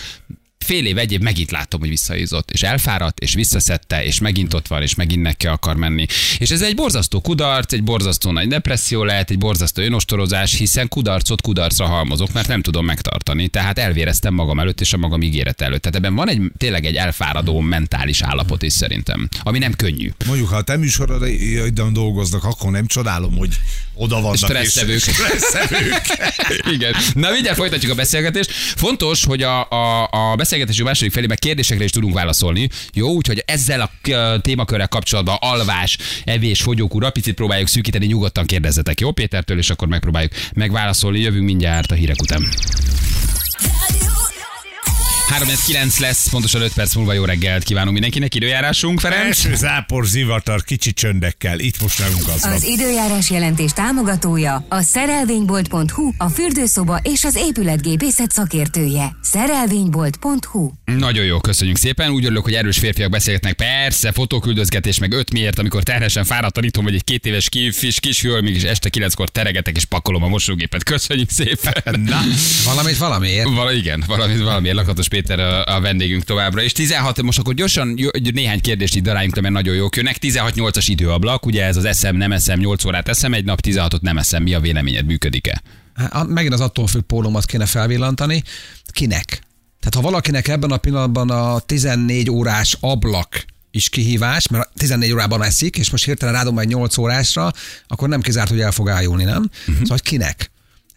[0.66, 4.66] fél év, egy év megint látom, hogy visszaízott, és elfáradt, és visszaszedte, és megint ott
[4.66, 6.06] van, és megint neki akar menni.
[6.38, 11.42] És ez egy borzasztó kudarc, egy borzasztó nagy depresszió lehet, egy borzasztó önostorozás, hiszen kudarcot
[11.42, 13.48] kudarcra halmozok, mert nem tudom megtartani.
[13.48, 15.82] Tehát elvéreztem magam előtt és a magam ígéret előtt.
[15.82, 20.12] Tehát ebben van egy tényleg egy elfáradó mentális állapot is szerintem, ami nem könnyű.
[20.26, 23.54] Mondjuk, ha a te műsorodon dolgoznak, akkor nem csodálom, hogy
[23.94, 24.34] oda vannak.
[24.34, 24.98] és- Stresszevők.
[25.00, 26.00] Stresszevők.
[26.74, 26.94] Igen.
[27.14, 28.50] Na mindjárt folytatjuk a beszélgetést.
[28.52, 32.68] Fontos, hogy a, a, a beszélgetésünk második felében kérdésekre is tudunk válaszolni.
[32.92, 33.90] Jó, úgyhogy ezzel a
[34.40, 40.32] témakörrel kapcsolatban alvás, evés, fogyókúra, picit próbáljuk szűkíteni, nyugodtan kérdezzetek, jó Pétertől, és akkor megpróbáljuk
[40.54, 41.20] megválaszolni.
[41.20, 42.42] Jövünk mindjárt a hírek után.
[45.30, 48.34] 309 lesz, pontosan 5 perc múlva jó reggelt kívánunk mindenkinek.
[48.34, 49.24] Időjárásunk, Ferenc?
[49.24, 51.58] Első zápor, zivatar, kicsi csöndekkel.
[51.58, 52.52] Itt most nálunk az van.
[52.52, 59.16] Az időjárás jelentés támogatója a szerelvénybolt.hu, a fürdőszoba és az épületgépészet szakértője.
[59.22, 62.10] Szerelvénybolt.hu Nagyon jó, köszönjük szépen.
[62.10, 63.52] Úgy örülök, hogy erős férfiak beszélgetnek.
[63.54, 68.40] Persze, fotóküldözgetés, meg öt miért, amikor terhesen fáradtan itthon vagy egy két éves kis, kisfiú,
[68.40, 70.84] mégis este kilenckor teregetek és pakolom a mosógépet.
[70.84, 72.00] Köszönjük szépen.
[72.00, 72.20] Na,
[72.64, 73.48] Valamit valamiért.
[73.48, 76.62] Val- igen, valami, valamiért Lakatos Péter a, a vendégünk továbbra.
[76.62, 77.98] És 16, most akkor gyorsan
[78.32, 80.16] néhány kérdést így daráljunk mert nagyon jók jönnek.
[80.20, 84.18] 16-8-as időablak, ugye ez az eszem, nem eszem, 8 órát eszem egy nap, 16-ot nem
[84.18, 84.42] eszem.
[84.42, 85.62] Mi a véleményed, működik-e?
[85.94, 88.42] Hát, megint az attól függ pólomat kéne felvillantani.
[88.92, 89.24] Kinek?
[89.80, 95.42] Tehát ha valakinek ebben a pillanatban a 14 órás ablak is kihívás, mert 14 órában
[95.42, 97.52] eszik, és most hirtelen rádom egy 8 órásra,
[97.86, 99.42] akkor nem kizárt, hogy el fog ájulni, nem?
[99.42, 99.74] Uh-huh.
[99.74, 100.50] Szóval hogy kinek?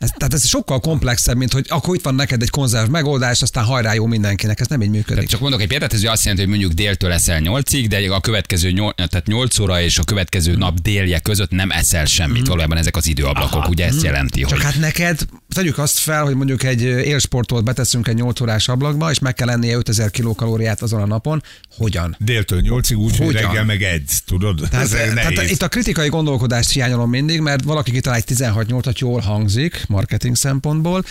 [0.04, 3.64] Ez, tehát ez sokkal komplexebb, mint hogy akkor itt van neked egy konzerv megoldás, aztán
[3.64, 4.60] hajrá jó mindenkinek.
[4.60, 5.28] Ez nem így működik.
[5.28, 8.72] Csak mondok egy példát, ez azt jelenti, hogy mondjuk déltől eszel 8-ig, de a következő
[8.72, 12.48] 8, tehát 8 óra és a következő nap délje között nem eszel semmit.
[12.48, 13.70] Valójában ezek az időablakok, Aha.
[13.70, 14.62] ugye ezt jelenti, Csak hogy...
[14.62, 15.20] hát neked,
[15.54, 19.48] tegyük azt fel, hogy mondjuk egy élsportot beteszünk egy 8 órás ablakba, és meg kell
[19.48, 21.44] lennie 5000 kilokalóriát azon a napon.
[21.78, 22.16] Hogyan?
[22.20, 24.68] Déltől nyolcig úgy, hogy reggel meg edz, tudod?
[24.70, 29.86] Tehát, tehát itt a kritikai gondolkodást hiányolom mindig, mert valaki kitalál egy 16-8-at, jól hangzik
[29.88, 31.04] marketing szempontból,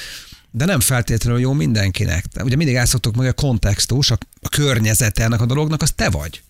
[0.51, 2.25] de nem feltétlenül jó mindenkinek.
[2.33, 5.83] De Ugye mindig el szoktuk mondani, hogy a kontextus, a, a környezete ennek a dolognak,
[5.83, 6.43] az te vagy.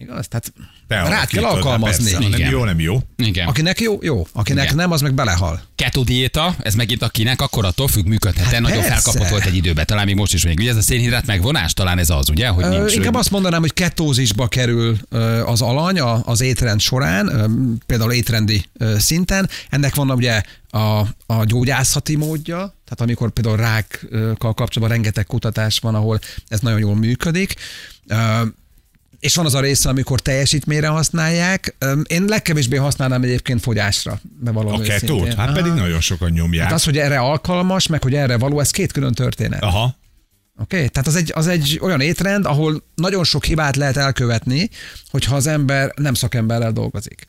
[0.00, 0.28] Igaz?
[0.28, 0.52] Tehát
[0.86, 2.10] Te rád kell alkalmazni.
[2.10, 2.98] Persze, nem jó, nem jó.
[3.16, 3.46] Igen.
[3.46, 4.26] Akinek jó, jó.
[4.32, 4.76] Akinek Igen.
[4.76, 5.62] nem, az meg belehal.
[5.74, 8.44] Keto diéta, ez megint akinek, akkor attól függ, működhet.
[8.44, 8.92] Hát nagyon persze.
[8.92, 10.58] felkapott volt egy időben, talán még most is még.
[10.58, 12.48] Ugye ez a szénhidrát megvonás, talán ez az, ugye?
[12.48, 14.96] Hogy Ö, nincs, Inkább azt mondanám, hogy ketózisba kerül
[15.44, 17.50] az alany az étrend során,
[17.86, 18.64] például étrendi
[18.98, 19.48] szinten.
[19.70, 25.94] Ennek van ugye a, a gyógyászati módja, tehát amikor például rákkal kapcsolatban rengeteg kutatás van,
[25.94, 27.54] ahol ez nagyon jól működik.
[29.20, 31.76] És van az a része, amikor teljesítményre használják.
[32.06, 34.98] Én legkevésbé használnám egyébként fogyásra, bevallom A őszintén.
[34.98, 35.34] ketót?
[35.34, 35.56] Hát Aha.
[35.56, 36.64] pedig nagyon sokan nyomják.
[36.64, 39.62] Hát az, hogy erre alkalmas, meg hogy erre való, ez két külön történet.
[39.62, 39.96] Aha.
[40.60, 40.76] Oké?
[40.76, 40.88] Okay?
[40.88, 44.70] Tehát az egy, az egy olyan étrend, ahol nagyon sok hibát lehet elkövetni,
[45.10, 47.27] hogyha az ember nem szakemberrel dolgozik.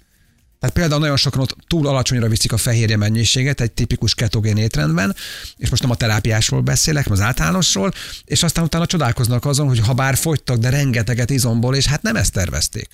[0.59, 5.15] Tehát például nagyon sokan ott túl alacsonyra viszik a fehérje mennyiséget egy tipikus ketogén étrendben,
[5.57, 7.91] és most nem a terápiásról beszélek, hanem az általánosról,
[8.25, 12.15] és aztán utána csodálkoznak azon, hogy ha bár fogytak, de rengeteget izomból, és hát nem
[12.15, 12.87] ezt tervezték.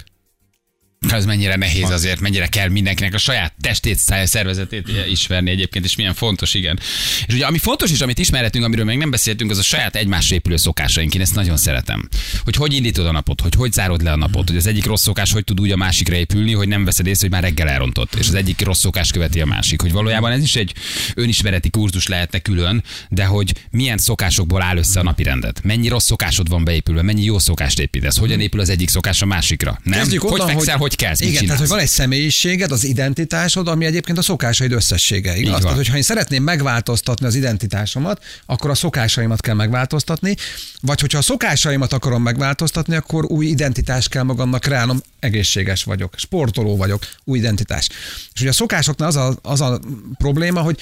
[1.09, 6.13] Ez mennyire nehéz azért, mennyire kell mindenkinek a saját testét, szervezetét ismerni egyébként, és milyen
[6.13, 6.79] fontos, igen.
[7.27, 10.35] És ugye ami fontos is, amit ismerhetünk, amiről még nem beszéltünk, az a saját egymásra
[10.35, 11.15] épülő szokásaink.
[11.15, 12.09] Én ezt nagyon szeretem.
[12.43, 15.01] Hogy hogy indítod a napot, hogy hogy zárod le a napot, hogy az egyik rossz
[15.01, 18.15] szokás hogy tud úgy a másikra épülni, hogy nem veszed észre, hogy már reggel elrontott,
[18.15, 19.81] és az egyik rossz szokás követi a másik.
[19.81, 20.73] Hogy valójában ez is egy
[21.13, 25.63] önismereti kurzus lehetne külön, de hogy milyen szokásokból áll össze a napi rendet.
[25.63, 29.25] Mennyi rossz szokásod van beépülve, mennyi jó szokást építesz, hogyan épül az egyik szokás a
[29.25, 29.79] másikra.
[29.83, 29.99] Nem?
[29.99, 31.59] Kezdjük hogy onnan, fekszel, hogy, kezd, mit Igen, tehát csinálsz?
[31.59, 35.35] hogy van egy személyiséged, az identitásod, ami egyébként a szokásaid összessége.
[35.35, 35.61] Igaz?
[35.61, 40.35] Tehát, hogyha én szeretném megváltoztatni az identitásomat, akkor a szokásaimat kell megváltoztatni,
[40.81, 45.01] vagy hogyha a szokásaimat akarom megváltoztatni, akkor új identitást kell magamnak kreálnom.
[45.19, 47.89] Egészséges vagyok, sportoló vagyok, új identitás.
[48.33, 49.79] És ugye a szokásoknál az a, az a
[50.17, 50.79] probléma, hogy,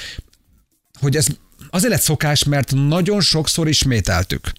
[1.00, 1.26] hogy ez
[1.70, 4.52] azért lett szokás, mert nagyon sokszor ismételtük.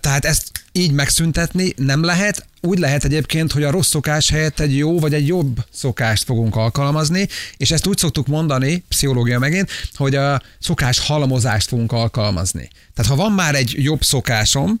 [0.00, 2.46] Tehát ezt így megszüntetni nem lehet.
[2.60, 6.56] Úgy lehet egyébként, hogy a rossz szokás helyett egy jó vagy egy jobb szokást fogunk
[6.56, 12.70] alkalmazni, és ezt úgy szoktuk mondani, pszichológia megint, hogy a szokás halmozást fogunk alkalmazni.
[12.94, 14.80] Tehát ha van már egy jobb szokásom,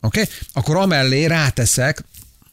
[0.00, 2.04] oké, okay, akkor amellé ráteszek,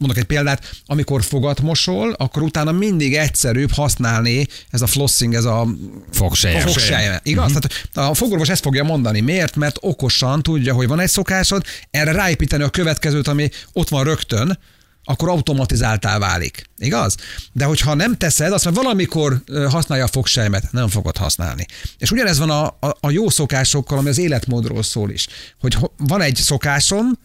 [0.06, 5.46] mondok egy példát, amikor fogat mosol, akkor utána mindig egyszerűbb használni ez a flossing, ez
[5.46, 5.68] a
[6.12, 6.58] Fogsejem.
[6.58, 7.20] a fogsejem.
[7.24, 7.52] Igaz?
[7.52, 7.63] Uh-huh.
[7.92, 9.20] Tehát a fogorvos ezt fogja mondani.
[9.20, 9.56] Miért?
[9.56, 14.60] Mert okosan tudja, hogy van egy szokásod, erre ráépíteni a következőt, ami ott van rögtön,
[15.06, 16.63] akkor automatizáltá válik.
[16.78, 17.16] Igaz?
[17.52, 21.66] De hogyha nem teszed, azt mondja, valamikor használja a fogsejmet, nem fogod használni.
[21.98, 25.28] És ugyanez van a, a, a jó szokásokkal, ami az életmódról szól is.
[25.60, 27.20] Hogy ho- van egy szokásom,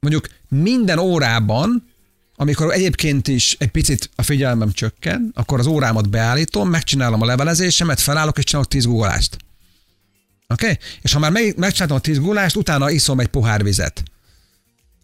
[0.00, 1.88] mondjuk minden órában,
[2.36, 8.00] amikor egyébként is egy picit a figyelmem csökken, akkor az órámat beállítom, megcsinálom a levelezésemet,
[8.00, 9.36] felállok és csinálok 10 guggolást.
[10.48, 10.64] Oké?
[10.64, 10.78] Okay?
[11.02, 14.02] És ha már meg, megcsináltam a 10 guggolást, utána iszom egy pohár vizet.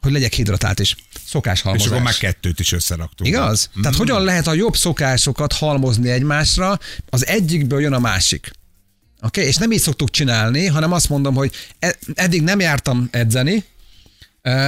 [0.01, 0.97] Hogy legyek hidratált is.
[1.27, 1.91] Szokás És halmozás.
[1.91, 3.31] akkor már kettőt is összeraktunk.
[3.31, 3.71] Igaz?
[3.79, 3.83] Mm.
[3.83, 6.79] Tehát hogyan lehet a jobb szokásokat halmozni egymásra,
[7.09, 8.51] az egyikből jön a másik.
[8.51, 9.27] Oké?
[9.27, 9.45] Okay?
[9.45, 13.65] És nem így szoktuk csinálni, hanem azt mondom, hogy e- eddig nem jártam edzeni,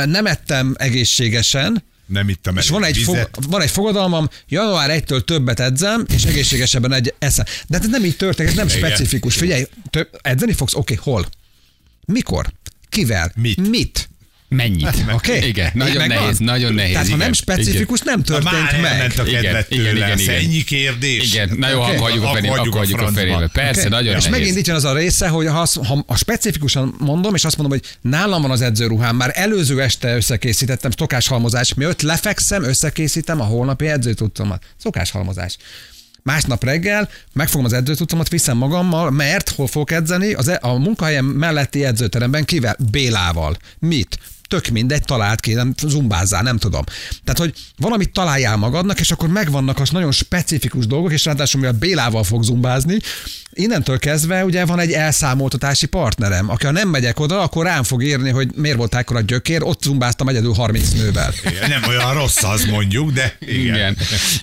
[0.07, 5.61] nem ettem egészségesen, Nem ittam és van egy, fog, van egy fogadalmam, január 1-től többet
[5.61, 7.45] edzem, és egészségesebben egy eszem.
[7.67, 8.79] De ez nem így történik, ez nem Igen.
[8.79, 9.37] specifikus.
[9.37, 10.75] Figyelj, több, edzeni fogsz?
[10.75, 11.27] Oké, okay, hol?
[12.07, 12.53] Mikor?
[12.89, 13.33] Kivel?
[13.35, 13.69] Mit?
[13.69, 14.09] Mit?
[14.49, 14.87] Mennyit?
[15.13, 15.37] Oké?
[15.37, 15.49] Okay?
[15.49, 16.93] Igen, nagyon nehéz, nagyon nehéz.
[16.93, 19.13] Tehát ha igen, nem specifikus, nem Na, történt már meg.
[19.19, 20.05] a Igen, kedved igen, tőle.
[20.07, 20.35] igen, igen.
[20.35, 21.33] Ennyi kérdés.
[21.33, 21.91] Igen, na jó, Oké.
[21.95, 23.49] akkor hagyjuk a Akkor hagyjuk a a fenébe.
[23.53, 23.89] Persze, Oké?
[23.89, 24.39] nagyon És nehéz.
[24.39, 27.79] megint itt jön az a része, hogy ha, ha a specifikusan mondom, és azt mondom,
[27.79, 33.87] hogy nálam van az edzőruhám, már előző este összekészítettem, szokáshalmozás, mielőtt lefekszem, összekészítem a holnapi
[33.87, 34.63] edzőtudtomat.
[34.83, 35.57] Szokáshalmozás.
[36.23, 40.33] Másnap reggel megfogom az edzőtudtomat, viszem magammal, mert hol fogok edzeni?
[40.33, 42.77] Az, e- a munkahelyem melletti edzőteremben kivel?
[42.91, 43.57] Bélával.
[43.79, 44.19] Mit?
[44.49, 46.85] Tök mindegy, talált ki, nem zumbázzál, nem tudom.
[47.25, 51.77] Tehát, hogy valamit találjál magadnak, és akkor megvannak az nagyon specifikus dolgok, és ráadásul mivel
[51.79, 52.99] Bélával fog zumbázni,
[53.57, 58.03] innentől kezdve ugye van egy elszámoltatási partnerem, aki ha nem megyek oda, akkor rám fog
[58.03, 61.33] írni, hogy miért volt ekkora gyökér, ott zumbáztam egyedül 30 nővel.
[61.45, 63.65] Igen, Nem olyan rossz az mondjuk, de igen.
[63.65, 63.97] Igen.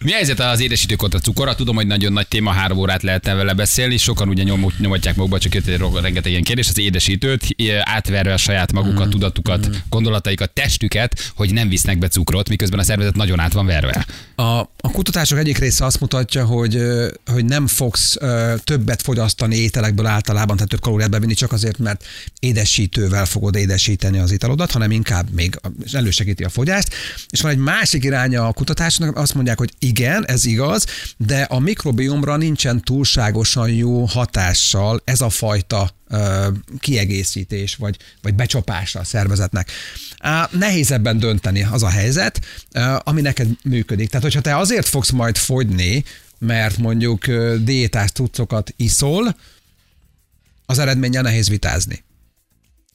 [0.03, 1.55] Mi a helyzet az édesítő kontra cukorra?
[1.55, 3.97] Tudom, hogy nagyon nagy téma, három órát lehetne vele beszélni.
[3.97, 6.69] Sokan ugye nyom, nyomatják magukba, csak jött egy rengeteg ilyen kérdés.
[6.69, 7.47] Az édesítőt
[7.79, 13.15] átverve a saját magukat, tudatukat, gondolataikat, testüket, hogy nem visznek be cukrot, miközben a szervezet
[13.15, 14.05] nagyon át van verve.
[14.35, 14.43] A,
[14.77, 16.77] a kutatások egyik része azt mutatja, hogy,
[17.25, 18.17] hogy nem fogsz
[18.63, 22.05] többet fogyasztani ételekből általában, tehát több kalóriát bevinni csak azért, mert
[22.39, 25.59] édesítővel fogod édesíteni az italodat, hanem inkább még
[25.91, 26.95] elősegíti a fogyást.
[27.29, 30.85] És van egy másik iránya a kutatásnak, azt mondják, hogy igen, ez igaz,
[31.17, 35.89] de a mikrobiomra nincsen túlságosan jó hatással ez a fajta
[36.79, 39.71] kiegészítés, vagy, vagy becsapása a szervezetnek.
[40.51, 42.39] Nehéz ebben dönteni az a helyzet,
[42.97, 44.07] ami neked működik.
[44.07, 46.03] Tehát, hogyha te azért fogsz majd fogyni,
[46.43, 47.25] mert mondjuk
[47.59, 49.35] diétás cuccokat iszol,
[50.65, 52.03] az eredménnyel nehéz vitázni.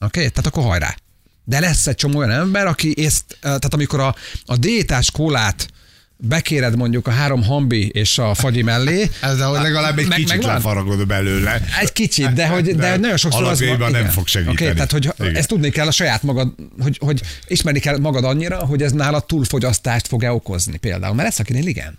[0.00, 0.04] Oké?
[0.04, 0.28] Okay?
[0.30, 0.96] Tehát akkor hajrá.
[1.44, 4.14] De lesz egy csomó olyan ember, aki ezt, tehát amikor a,
[4.46, 5.68] a diétás kólát
[6.16, 10.36] bekéred mondjuk a három hambi és a fagyi mellé, Ez ahol legalább egy Meg- kicsit
[10.36, 10.54] megvan?
[10.54, 11.60] lefaragod belőle.
[11.80, 14.10] egy kicsit, de, hogy, de, De nagyon sokszor az van- nem igen.
[14.10, 14.56] fog segíteni.
[14.62, 15.34] Oké, tehát, hogy Igen.
[15.36, 19.24] ezt tudni kell a saját magad, hogy, hogy ismerni kell magad annyira, hogy ez nálad
[19.26, 21.14] túlfogyasztást fog-e okozni például.
[21.14, 21.96] Mert lesz, akinél igen.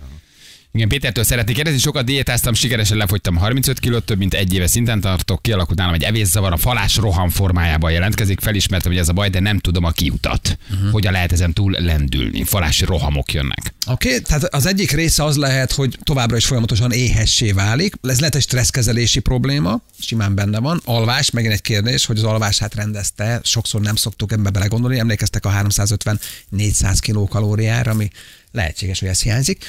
[0.71, 5.01] Igen, Pétertől szeretnék kérdezni, sokat diétáztam, sikeresen lefogytam 35 kilót, több mint egy éve szinten
[5.01, 9.29] tartok, kialakult nálam egy evészavar, a falás roham formájában jelentkezik, felismertem, hogy ez a baj,
[9.29, 10.57] de nem tudom a kiutat.
[10.71, 10.91] Uh-huh.
[10.91, 12.43] Hogyan lehet ezen túl lendülni?
[12.43, 13.73] Falási rohamok jönnek.
[13.87, 17.95] Oké, okay, tehát az egyik része az lehet, hogy továbbra is folyamatosan éhessé válik.
[18.01, 20.81] Ez lehet egy stresszkezelési probléma, simán benne van.
[20.85, 23.39] Alvás, megint egy kérdés, hogy az alvását rendezte.
[23.43, 24.99] Sokszor nem szoktuk ebbe belegondolni.
[24.99, 28.09] Emlékeztek a 350-400 kilokalóriára, ami
[28.51, 29.65] lehetséges, hogy ez hiányzik.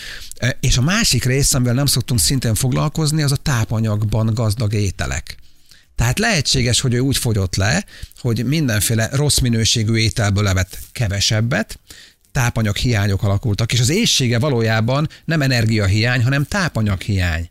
[0.61, 5.37] És a másik rész, amivel nem szoktunk szintén foglalkozni, az a tápanyagban gazdag ételek.
[5.97, 7.85] Tehát lehetséges, hogy ő úgy fogyott le,
[8.21, 11.79] hogy mindenféle rossz minőségű ételből evett kevesebbet,
[12.33, 17.51] tápanyag hiányok alakultak, és az éjsége valójában nem energiahiány, hanem tápanyag hiány.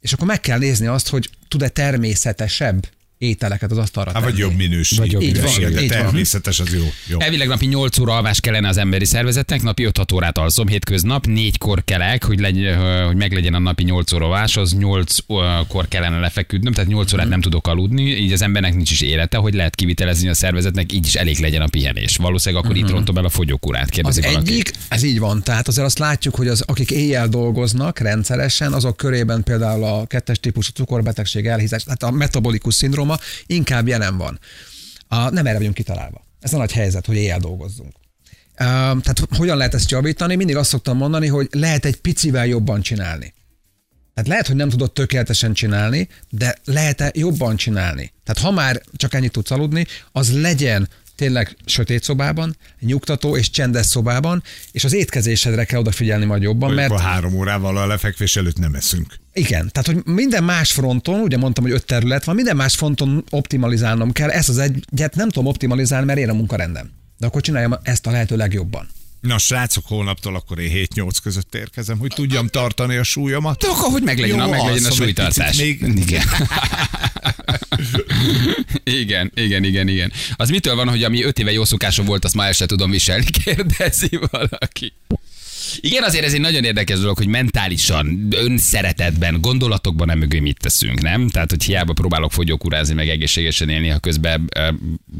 [0.00, 2.88] És akkor meg kell nézni azt, hogy tud-e természetesebb
[3.24, 4.42] ételeket az asztalra Hát, vagy tenni.
[4.44, 4.98] jobb minőség.
[4.98, 5.98] Vagy jobb Így van, minőség, de így van.
[6.02, 6.82] természetes az jó.
[7.06, 7.20] jó.
[7.20, 11.84] Elvileg napi 8 óra alvás kellene az emberi szervezetnek, napi 5 órát alszom, hétköznap, 4-kor
[11.84, 12.66] kelek, hogy, legy,
[13.06, 17.14] hogy meglegyen a napi 8 óra alvás, az 8-kor kellene lefeküdnöm, tehát 8 Mhm.
[17.20, 20.92] órát nem tudok aludni, így az embernek nincs is élete, hogy lehet kivitelezni a szervezetnek,
[20.92, 22.16] így is elég legyen a pihenés.
[22.16, 24.52] Valószínűleg akkor itt rontom el a fogyókúrát, Az kérdezi valaki.
[24.52, 28.96] egyik, ez így van, tehát azért azt látjuk, hogy az, akik éjjel dolgoznak rendszeresen, azok
[28.96, 33.09] körében például a kettes típusú cukorbetegség, elhízás, tehát a metabolikus szindróma
[33.46, 34.38] inkább jelen van.
[35.08, 36.24] A, nem erre vagyunk kitalálva.
[36.40, 37.92] Ez a nagy helyzet, hogy éjjel dolgozzunk.
[38.52, 40.34] Uh, tehát hogyan lehet ezt javítani?
[40.34, 43.34] Mindig azt szoktam mondani, hogy lehet egy picivel jobban csinálni.
[44.14, 48.12] Tehát lehet, hogy nem tudod tökéletesen csinálni, de lehet-e jobban csinálni?
[48.24, 53.86] Tehát ha már csak ennyit tudsz aludni, az legyen tényleg sötét szobában, nyugtató és csendes
[53.86, 54.42] szobában,
[54.72, 56.90] és az étkezésedre kell odafigyelni majd jobban, Mert...
[56.90, 59.14] mert három órával a lefekvés előtt nem eszünk.
[59.32, 63.24] Igen, tehát hogy minden más fronton, ugye mondtam, hogy öt terület van, minden más fronton
[63.30, 66.90] optimalizálnom kell, ezt az egyet nem tudom optimalizálni, mert én a munkarendem.
[67.18, 68.88] De akkor csináljam ezt a lehető legjobban.
[69.20, 73.60] Na, srácok, holnaptól akkor én 7-8 között érkezem, hogy tudjam tartani a súlyomat.
[73.60, 75.56] De akkor hogy meglegyen, Jó, a, meglegyen a súlytartás.
[75.56, 75.80] még.
[75.80, 76.22] Igen.
[79.00, 80.12] igen, igen, igen, igen.
[80.36, 82.90] Az mitől van, hogy ami öt éve jó szokásom volt, azt már el sem tudom
[82.90, 84.92] viselni, kérdezi valaki.
[85.80, 91.00] Igen, azért ez egy nagyon érdekes dolog, hogy mentálisan, önszeretetben, gondolatokban nem mögé mit teszünk,
[91.02, 91.28] nem?
[91.28, 94.74] Tehát, hogy hiába próbálok fogyókúrázni, meg egészségesen élni, ha közben uh,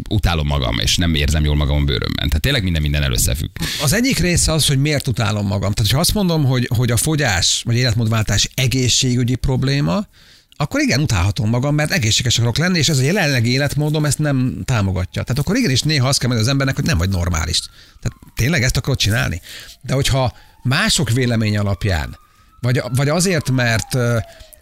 [0.09, 2.27] utálom magam, és nem érzem jól magam a bőrömben.
[2.29, 3.51] Tehát tényleg minden minden összefügg.
[3.83, 5.73] Az egyik része az, hogy miért utálom magam.
[5.73, 10.07] Tehát, ha azt mondom, hogy, hogy a fogyás vagy életmódváltás egészségügyi probléma,
[10.61, 14.63] akkor igen, utálhatom magam, mert egészséges akarok lenni, és ez a jelenlegi életmódom ezt nem
[14.65, 15.23] támogatja.
[15.23, 17.61] Tehát akkor igenis néha azt kell mondani az embernek, hogy nem vagy normális.
[18.01, 19.41] Tehát tényleg ezt akarod csinálni?
[19.81, 22.19] De hogyha mások vélemény alapján,
[22.61, 23.97] vagy, vagy azért, mert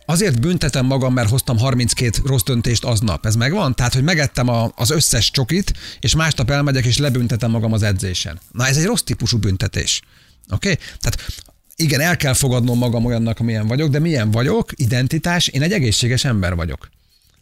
[0.06, 3.26] azért büntetem magam, mert hoztam 32 rossz döntést aznap.
[3.26, 3.74] Ez megvan?
[3.74, 8.40] Tehát, hogy megettem a, az összes csokit, és másnap elmegyek, és lebüntetem magam az edzésen.
[8.52, 10.02] Na, ez egy rossz típusú büntetés.
[10.50, 10.70] Oké?
[10.70, 10.84] Okay?
[11.00, 11.42] Tehát
[11.82, 16.24] igen, el kell fogadnom magam olyannak, amilyen vagyok, de milyen vagyok, identitás, én egy egészséges
[16.24, 16.88] ember vagyok.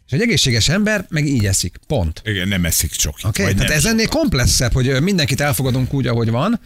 [0.07, 1.77] És egy egészséges ember meg így eszik.
[1.87, 2.21] Pont.
[2.25, 3.25] Igen, nem eszik csokit.
[3.25, 3.53] Okay?
[3.53, 4.19] Tehát nem ez ennél sokat.
[4.19, 6.59] komplexebb, hogy mindenkit elfogadunk úgy, ahogy van,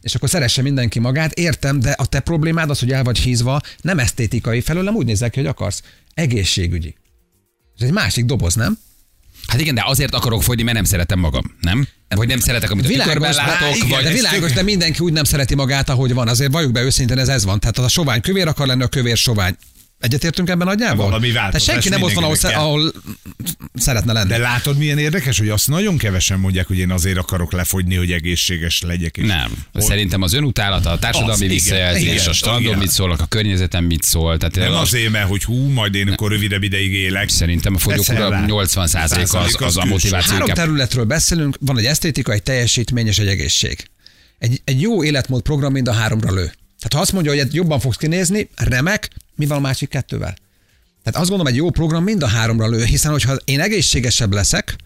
[0.00, 1.32] és akkor szeresse mindenki magát.
[1.32, 5.06] Értem, de a te problémád az, hogy el vagy hízva, nem esztétikai felől, nem úgy
[5.06, 5.82] nézel ki, hogy akarsz.
[6.14, 6.94] Egészségügyi.
[7.78, 8.78] Ez egy másik doboz, nem?
[9.46, 11.88] Hát igen, de azért akarok fogyni, mert nem szeretem magam, nem?
[12.08, 15.24] Vagy nem szeretek, amit a tükörben látok, igen, vagy de világos, de mindenki úgy nem
[15.24, 16.28] szereti magát, ahogy van.
[16.28, 17.60] Azért valljuk be őszintén, ez ez van.
[17.60, 19.56] Tehát a sovány kövér akar lenni, a kövér sovány.
[20.00, 21.04] Egyetértünk ebben nagyjából?
[21.04, 22.92] Valami Tehát változás senki nem ott van, ahol, sze- ahol
[23.74, 24.28] szeretne lenni.
[24.28, 28.12] De látod, milyen érdekes, hogy azt nagyon kevesen mondják, hogy én azért akarok lefogyni, hogy
[28.12, 29.16] egészséges legyek.
[29.16, 29.52] És Nem.
[29.72, 34.36] Hol- Szerintem az önutálata, a társadalmi visszajelzés, a strandon mit szólnak, a környezetem mit szól.
[34.36, 37.28] Tehát Nem az, azért, mert hogy hú, majd én akkor rövidebb ideig élek.
[37.28, 38.44] szerintem a rá.
[38.46, 38.94] 80 az,
[39.34, 40.32] az, az a motiváció.
[40.32, 43.84] Három területről beszélünk, van egy esztétika, egy teljesítmény és egy egészség.
[44.38, 46.44] Egy, egy jó életmód program mind a háromra lő.
[46.78, 50.36] Tehát ha azt mondja, hogy jobban fogsz kinézni, remek, mi van a másik kettővel?
[51.02, 54.76] Tehát azt gondolom, egy jó program mind a háromra lő, hiszen hogyha én egészségesebb leszek,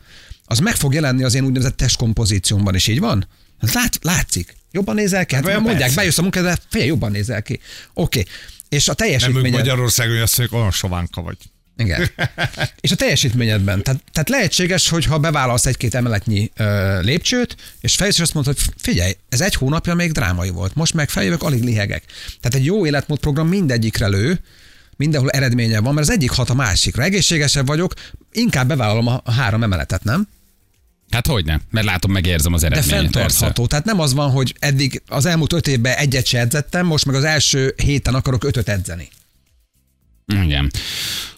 [0.44, 3.28] az meg fog jelenni az én úgynevezett testkompozíciómban is, így van?
[3.58, 4.56] Ez lát, látszik.
[4.70, 5.34] Jobban nézel ki?
[5.34, 5.94] Hát Hát mondják, persze.
[5.94, 7.60] bejössz a munkába, figyelj, jobban nézel ki.
[7.94, 8.20] Oké.
[8.20, 8.32] Okay.
[8.68, 9.58] És a Nem ők teljesítményed...
[9.58, 11.36] Magyarországon, hogy azt mondják, olyan sovánka vagy.
[11.76, 12.08] Igen.
[12.80, 13.82] És a teljesítményedben.
[13.82, 18.72] Tehát, tehát lehetséges, hogy ha bevállalsz egy-két emeletnyi ö, lépcsőt, és feljössz, azt mondod, hogy
[18.76, 22.04] figyelj, ez egy hónapja még drámai volt, most meg feljövök, alig lihegek.
[22.40, 24.40] Tehát egy jó életmódprogram mindegyikre lő,
[24.96, 27.02] mindenhol eredménye van, mert az egyik hat a másikra.
[27.02, 27.94] Egészségesebb vagyok,
[28.32, 30.28] inkább bevállalom a, a három emeletet, nem?
[31.10, 32.90] Hát hogy nem, mert látom, megérzem az De eredményt.
[32.90, 33.66] fenntartható.
[33.66, 37.14] Tehát nem az van, hogy eddig az elmúlt öt évben egyet se edzettem, most meg
[37.14, 39.08] az első héten akarok ötöt edzeni.
[40.26, 40.70] Igen.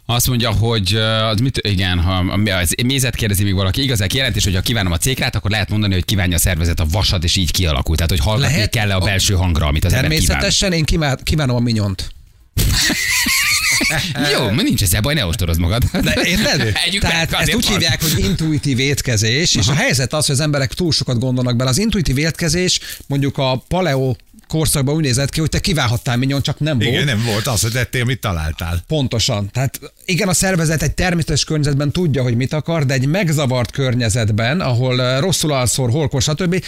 [0.07, 0.95] Azt mondja, hogy
[1.31, 2.15] az mit, igen, ha
[2.61, 5.95] az mézet kérdezi még valaki, igazán kijelentés, hogy ha kívánom a cékrát, akkor lehet mondani,
[5.95, 7.97] hogy kívánja a szervezet a vasat, és így kialakul.
[7.97, 8.71] Tehát, hogy hallgatni Lehet.
[8.71, 10.27] kell a belső hangra, amit az ember kíván.
[10.27, 12.13] Természetesen én kíván- kívánom a minyont.
[14.33, 15.85] Jó, mert nincs ezzel baj, ne ostorozd magad.
[15.85, 16.73] De érted?
[17.01, 17.73] Tehát meg, ezt úgy van.
[17.73, 21.71] hívják, hogy intuitív étkezés, és a helyzet az, hogy az emberek túl sokat gondolnak bele.
[21.71, 24.15] Az intuitív étkezés mondjuk a paleo
[24.55, 26.91] korszakban úgy nézett ki, hogy te kívánhattál minyon, csak nem volt.
[26.91, 28.85] Igen, nem volt az, hogy tettél, amit találtál.
[28.87, 29.51] Pontosan.
[29.53, 34.61] Tehát igen, a szervezet egy természetes környezetben tudja, hogy mit akar, de egy megzavart környezetben,
[34.61, 36.65] ahol eh, rosszul alszol, holkor, stb.,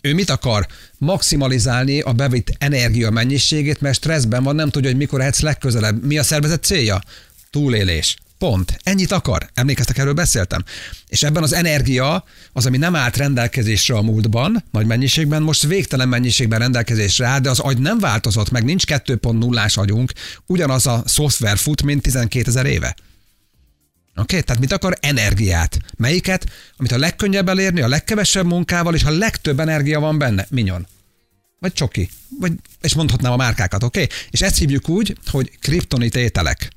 [0.00, 0.66] ő mit akar?
[0.98, 6.04] Maximalizálni a bevitt energia mennyiségét, mert stresszben van, nem tudja, hogy mikor ehetsz legközelebb.
[6.04, 7.00] Mi a szervezet célja?
[7.50, 8.16] Túlélés.
[8.38, 8.78] Pont.
[8.82, 9.48] Ennyit akar.
[9.54, 10.64] Emlékeztek, erről beszéltem.
[11.08, 16.08] És ebben az energia, az, ami nem állt rendelkezésre a múltban, nagy mennyiségben, most végtelen
[16.08, 20.12] mennyiségben rendelkezésre áll, de az agy nem változott, meg nincs 2.0-ás agyunk,
[20.46, 22.96] ugyanaz a szoftver fut, mint 12 ezer éve.
[24.18, 24.42] Oké, okay?
[24.42, 24.96] tehát mit akar?
[25.00, 25.78] Energiát.
[25.96, 26.46] Melyiket?
[26.76, 30.46] Amit a legkönnyebb elérni, a legkevesebb munkával, és a legtöbb energia van benne.
[30.50, 30.86] Minyon.
[31.58, 32.10] Vagy csoki.
[32.40, 34.02] Vagy, és mondhatnám a márkákat, oké?
[34.02, 34.16] Okay?
[34.30, 36.75] És ezt hívjuk úgy, hogy kriptonit ételek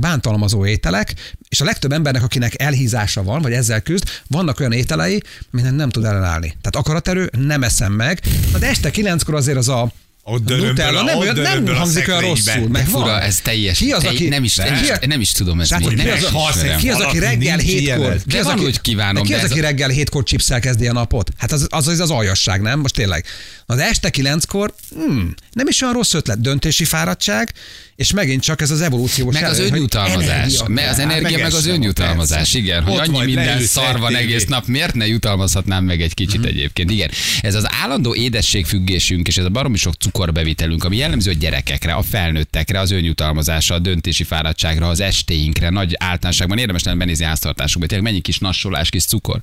[0.00, 1.14] bántalmazó ételek,
[1.48, 5.90] és a legtöbb embernek, akinek elhízása van, vagy ezzel küzd, vannak olyan ételei, minden nem
[5.90, 6.48] tud ellenállni.
[6.48, 8.20] Tehát akaraterő, nem eszem meg.
[8.58, 9.92] De este kilenckor azért az a
[10.28, 13.78] Ott a dörömböl Nutella nem, ott nem a hangzik olyan rosszul, meg Fura, ez teljes.
[13.78, 16.02] Ki az, aki, nem, is, nem, is, nem is tudom Srácok, mi.
[16.02, 19.60] Nem az, ki az, aki reggel hétkor, ki az, aki, kívánom, ki az, ez aki
[19.60, 21.30] reggel hétkor chipszel kezdi a napot?
[21.36, 22.80] Hát az, az, az, az aljasság, nem?
[22.80, 23.24] Most tényleg.
[23.66, 26.40] Az este kilenckor, hmm, nem is olyan rossz ötlet.
[26.40, 27.52] Döntési fáradtság,
[27.96, 30.28] és megint csak ez az evolúciós Meg az önjutalmazás.
[30.28, 32.54] energia Me- az energia, meg meg az estem, önjutalmazás.
[32.54, 36.48] Igen, hogy annyi minden szar van egész nap, miért ne jutalmazhatnám meg egy kicsit Mhm.
[36.48, 36.90] egyébként?
[36.90, 37.10] Igen.
[37.40, 42.02] Ez az állandó édességfüggésünk és ez a baromi sok cukorbevitelünk, ami jellemző a gyerekekre, a
[42.02, 48.06] felnőttekre, az önjutalmazásra, a döntési fáradtságra, az estéinkre, nagy általánosságban érdemes lenne benézni háztartásunkba, tényleg
[48.06, 49.40] mennyi kis nassolás, kis cukor.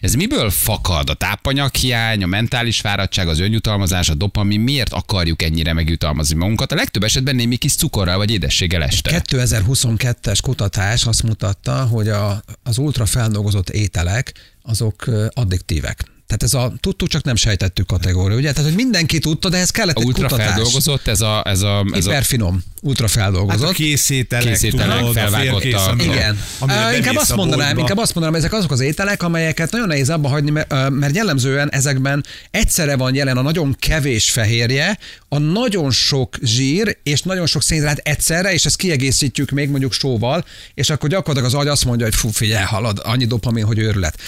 [0.00, 1.10] Ez miből fakad?
[1.10, 6.72] A tápanyaghiány, a mentális fáradtság, az önjutalmazás, a dopamin, miért akarjuk ennyire megjutalmazni magunkat?
[6.72, 9.22] A legtöbb esetben némi kis cukorral vagy édességgel este.
[9.26, 15.04] 2022-es kutatás azt mutatta, hogy a, az ultrafeldolgozott ételek azok
[15.34, 16.16] addiktívek.
[16.28, 18.52] Tehát ez a tudtuk, csak nem sejtettük kategória, ugye?
[18.52, 20.46] Tehát, hogy mindenki tudta, de ez kellett A egy ultra kutatás.
[20.46, 23.60] feldolgozott, ez a, ez a, ez a Hiperfinom, ultrafeldolgozott.
[23.60, 26.38] Hát a készételek, Készételek, tudod, a felvágott a- Igen.
[26.66, 30.28] bemész inkább azt mondanám, inkább azt mondanám, ezek azok az ételek, amelyeket nagyon nehéz abba
[30.28, 34.98] hagyni, mert, ö, mert jellemzően ezekben egyszerre van jelen a nagyon kevés fehérje,
[35.28, 40.44] a nagyon sok zsír és nagyon sok szénhidrát egyszerre, és ezt kiegészítjük még mondjuk sóval,
[40.74, 44.18] és akkor gyakorlatilag az agy azt mondja, hogy fú, figyelj, halad, annyi dopamin, hogy őrület.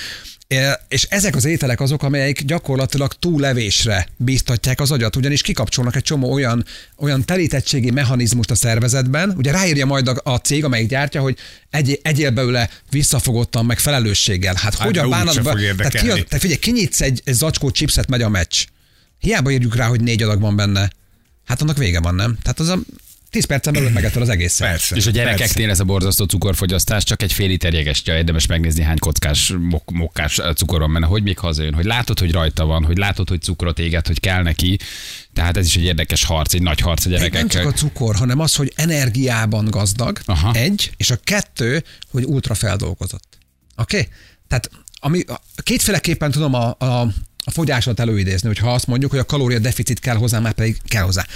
[0.89, 6.33] És ezek az ételek azok, amelyek gyakorlatilag túllevésre bíztatják az agyat, ugyanis kikapcsolnak egy csomó
[6.33, 6.65] olyan,
[6.97, 11.37] olyan telítettségi mechanizmust a szervezetben, ugye ráírja majd a, a cég, amelyik gyártja, hogy
[11.71, 14.55] egy, egyél belőle visszafogottan, meg felelősséggel.
[14.55, 15.43] Hát, Hát, hogyan bánod be?
[15.43, 16.25] Tehát ki az, érdekelni.
[16.25, 18.65] te figyelj, kinyitsz egy, egy zacskó chipset, megy a meccs.
[19.19, 20.91] Hiába írjuk rá, hogy négy adag van benne.
[21.45, 22.39] Hát annak vége van, nem?
[22.43, 22.79] Tehát az a
[23.31, 24.69] 10 percen belül megetted az egészet.
[24.69, 24.97] Persze.
[24.97, 25.25] És a persze.
[25.25, 29.91] gyerekeknél ez a borzasztó cukorfogyasztás csak egy fél liter jegestja, érdemes megnézni hány kockás, mok,
[29.91, 33.43] mokkás cukor van benne, hogy még hazajön, hogy látod, hogy rajta van, hogy látod, hogy
[33.43, 34.79] cukrot éget, hogy kell neki.
[35.35, 37.67] Tehát ez is egy érdekes harc, egy nagy harc a Nem csak gyerekekkel.
[37.67, 40.53] a cukor, hanem az, hogy energiában gazdag, Aha.
[40.53, 43.39] Egy, és a kettő, hogy ultrafeldolgozott.
[43.77, 43.97] Oké?
[43.97, 44.09] Okay?
[44.49, 44.71] Tehát
[45.01, 45.25] ami,
[45.63, 47.13] kétféleképpen tudom a, a,
[47.45, 51.03] a fogyásot előidézni, hogyha azt mondjuk, hogy a kalória deficit kell hozzá, már pedig kell
[51.03, 51.27] hozzá.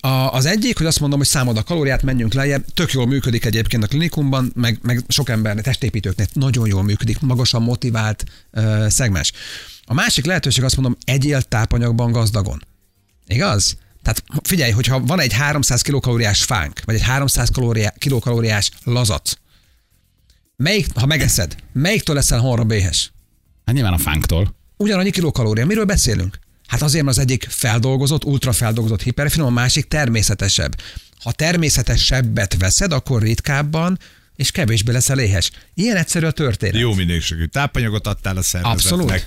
[0.00, 3.44] A, az egyik, hogy azt mondom, hogy számold a kalóriát, menjünk lejjebb, tök jól működik
[3.44, 9.32] egyébként a klinikumban, meg, meg sok embernek, testépítőknek nagyon jól működik, magasan motivált uh, szegmens.
[9.84, 12.62] A másik lehetőség azt mondom, egyél tápanyagban gazdagon.
[13.26, 13.76] Igaz?
[14.02, 19.32] Tehát figyelj, hogyha van egy 300 kilokalóriás fánk, vagy egy 300 kalóriá, kilokalóriás lazac,
[20.56, 23.12] melyik, ha megeszed, melyiktől leszel hamarabb éhes?
[23.64, 24.58] Hát nyilván a fánktól.
[24.80, 25.66] Ugyanannyi kilokalória.
[25.66, 26.38] Miről beszélünk?
[26.66, 30.80] Hát azért, mert az egyik feldolgozott, ultrafeldolgozott hiperfinom, a másik természetesebb.
[31.22, 33.98] Ha természetesebbet veszed, akkor ritkábban
[34.36, 35.50] és kevésbé leszel éhes.
[35.74, 36.80] Ilyen egyszerű a történet.
[36.80, 39.00] Jó minőségű tápanyagot adtál a szervezetnek.
[39.00, 39.26] Abszolút.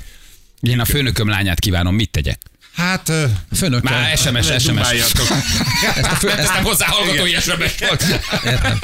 [0.61, 2.41] Én a főnököm lányát kívánom, mit tegyek?
[2.73, 3.11] Hát,
[3.55, 3.83] Főnök.
[3.83, 4.89] Már SMS, SMS.
[4.89, 8.03] Ezt a fő, ezt Nem hozzá hallgatói SMS volt.
[8.45, 8.79] Értem.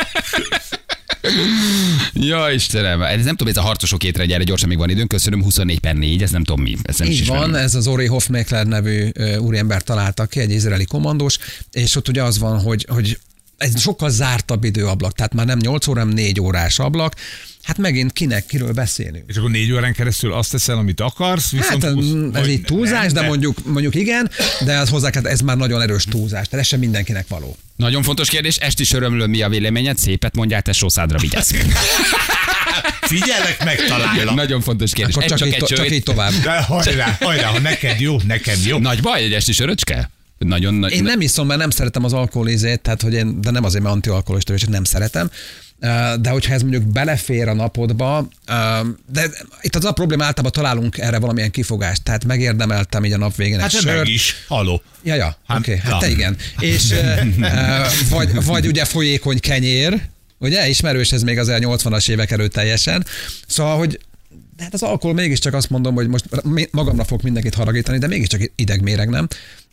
[2.14, 5.44] Ja, Istenem, ez nem tudom, ez a harcosok étre, gyere gyorsan, még van időnk, köszönöm,
[5.44, 6.76] 24 per 4, ez nem tudom mi.
[6.84, 7.52] Ez nem is Így ismerem.
[7.52, 11.38] van, ez az Ori Hofmeckler nevű úriember találta ki, egy izraeli kommandós,
[11.72, 13.20] és ott ugye az van, hogy, hogy
[13.60, 17.16] ez sokkal zártabb időablak, tehát már nem 8 óra, hanem 4 órás ablak.
[17.64, 19.24] Hát megint kinek, kiről beszélünk?
[19.28, 21.84] És akkor négy órán keresztül azt teszel, amit akarsz, viszont...
[21.84, 24.30] Hát húsz- ez vagy így túlzás, nem, de mondjuk, mondjuk igen,
[24.66, 27.56] de az hozzá kell, ez már nagyon erős túlzás, tehát ez sem mindenkinek való.
[27.76, 29.98] Nagyon fontos kérdés, esti sörömlő mi a véleményed?
[29.98, 31.52] Szépet mondjál, te sószádra vigyázz.
[33.02, 34.36] Figyelek, megtalállak.
[34.36, 35.16] Nagyon fontos kérdés.
[35.16, 36.32] Akkor Ez csak, csak így, egy csak így tovább.
[36.44, 38.78] De hajrá, hajrá, ha neked jó, nekem jó.
[38.78, 40.10] Nagy baj egy esti söröcske?
[40.48, 40.92] Nagyon nagy.
[40.92, 43.96] Én nem iszom, mert nem szeretem az alkoholizét, tehát hogy én, de nem azért, mert
[43.96, 45.30] antialkoholista, vagyok, csak nem szeretem.
[46.22, 48.28] De hogyha ez mondjuk belefér a napodba,
[49.12, 49.30] de
[49.62, 53.60] itt az a probléma, általában találunk erre valamilyen kifogást, tehát megérdemeltem így a nap végén
[53.60, 54.08] Hát egy te meg sört.
[54.08, 54.36] is.
[54.48, 54.82] Haló.
[55.04, 56.38] Ja, ja, Hát, oké, okay, hát te igen.
[56.60, 56.94] És
[58.10, 60.02] vagy, vagy ugye folyékony kenyér,
[60.38, 63.06] ugye, ismerős ez még az 80-as évek előtt teljesen.
[63.48, 64.00] Szóval, hogy
[64.56, 66.26] de hát az alkohol mégiscsak azt mondom, hogy most
[66.72, 69.28] magamra fog mindenkit haragítani, de mégiscsak idegméreg, nem?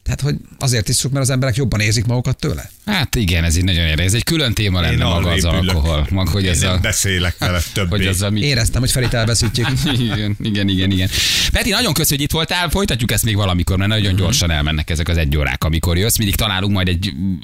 [0.07, 2.70] Tehát, hogy azért isszuk, mert az emberek jobban érzik magukat tőle.
[2.86, 4.04] Hát igen, ez így nagyon érdekes.
[4.04, 6.07] Ez egy külön téma lenne maga az alkohol.
[6.11, 6.78] Maga, hogy Én ez nem a...
[6.78, 7.88] beszélek vele többé.
[7.96, 8.40] Hogy az a mi...
[8.40, 9.68] Éreztem, hogy Ferit elveszítjük.
[10.00, 11.09] Igen, igen, igen, igen.
[11.52, 12.68] Peti, nagyon köszönjük, hogy itt voltál.
[12.70, 13.98] Folytatjuk ezt még valamikor, mert Mhm.
[13.98, 16.16] nagyon gyorsan elmennek ezek az egy órák, amikor jössz.
[16.16, 17.34] Mindig találunk majd egy mm,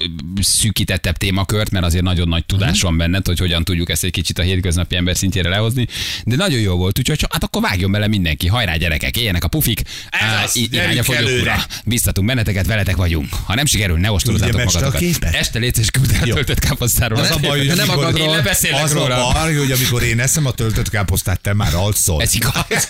[0.41, 2.85] szűkítettebb témakört, mert azért nagyon nagy tudás Mhm.
[2.85, 5.87] van benned, hogy hogyan tudjuk ezt egy kicsit a hétköznapi ember szintjére lehozni.
[6.25, 8.47] De nagyon jó volt, úgyhogy hát akkor vágjon bele mindenki.
[8.47, 9.81] Hajrá gyerekek, éljenek a pufik.
[10.09, 11.55] Á, az, irány a gyerünk fogyókúra.
[12.53, 13.27] Benneteket, veletek vagyunk.
[13.43, 14.19] Ha nem sikerül, ne a
[14.53, 14.95] magatokat.
[14.95, 15.35] képet?
[15.35, 17.19] Este légy és küld el töltött káposztáról.
[17.19, 18.43] Az a baj, hogy nem magadról.
[18.61, 19.27] Én az róla.
[19.27, 22.21] a baj, hogy amikor én eszem a töltött káposztát, te már alszol.
[22.21, 22.87] Ez igaz.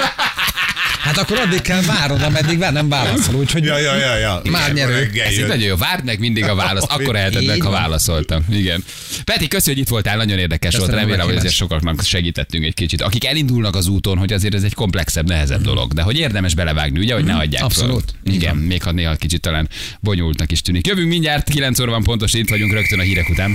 [1.03, 4.41] Hát akkor addig kell várod, ameddig már nem válaszol, úgyhogy Ja, ja, ja, ja.
[4.51, 5.47] Már reggel Ez jön.
[5.47, 5.76] nagyon jó.
[5.76, 6.91] Várd meg mindig a választ.
[6.91, 8.45] Akkor eheted meg, ha válaszoltam.
[8.49, 8.84] Igen.
[9.24, 10.18] Peti, köszönjük, hogy itt voltál.
[10.18, 11.03] Nagyon érdekes Köszönöm volt.
[11.03, 13.01] Remélem, hogy azért sokaknak segítettünk egy kicsit.
[13.01, 15.93] Akik elindulnak az úton, hogy azért ez egy komplexebb, nehezebb dolog.
[15.93, 17.64] De hogy érdemes belevágni, ugye, hogy ne hagyják.
[17.64, 18.14] Abszolút.
[18.24, 18.34] Föl.
[18.34, 20.88] Igen, még ha néha kicsit talán bonyolultnak is tűnik.
[20.88, 23.51] Jövünk mindjárt, 9 óra van pontos, itt vagyunk rögtön a hírek után.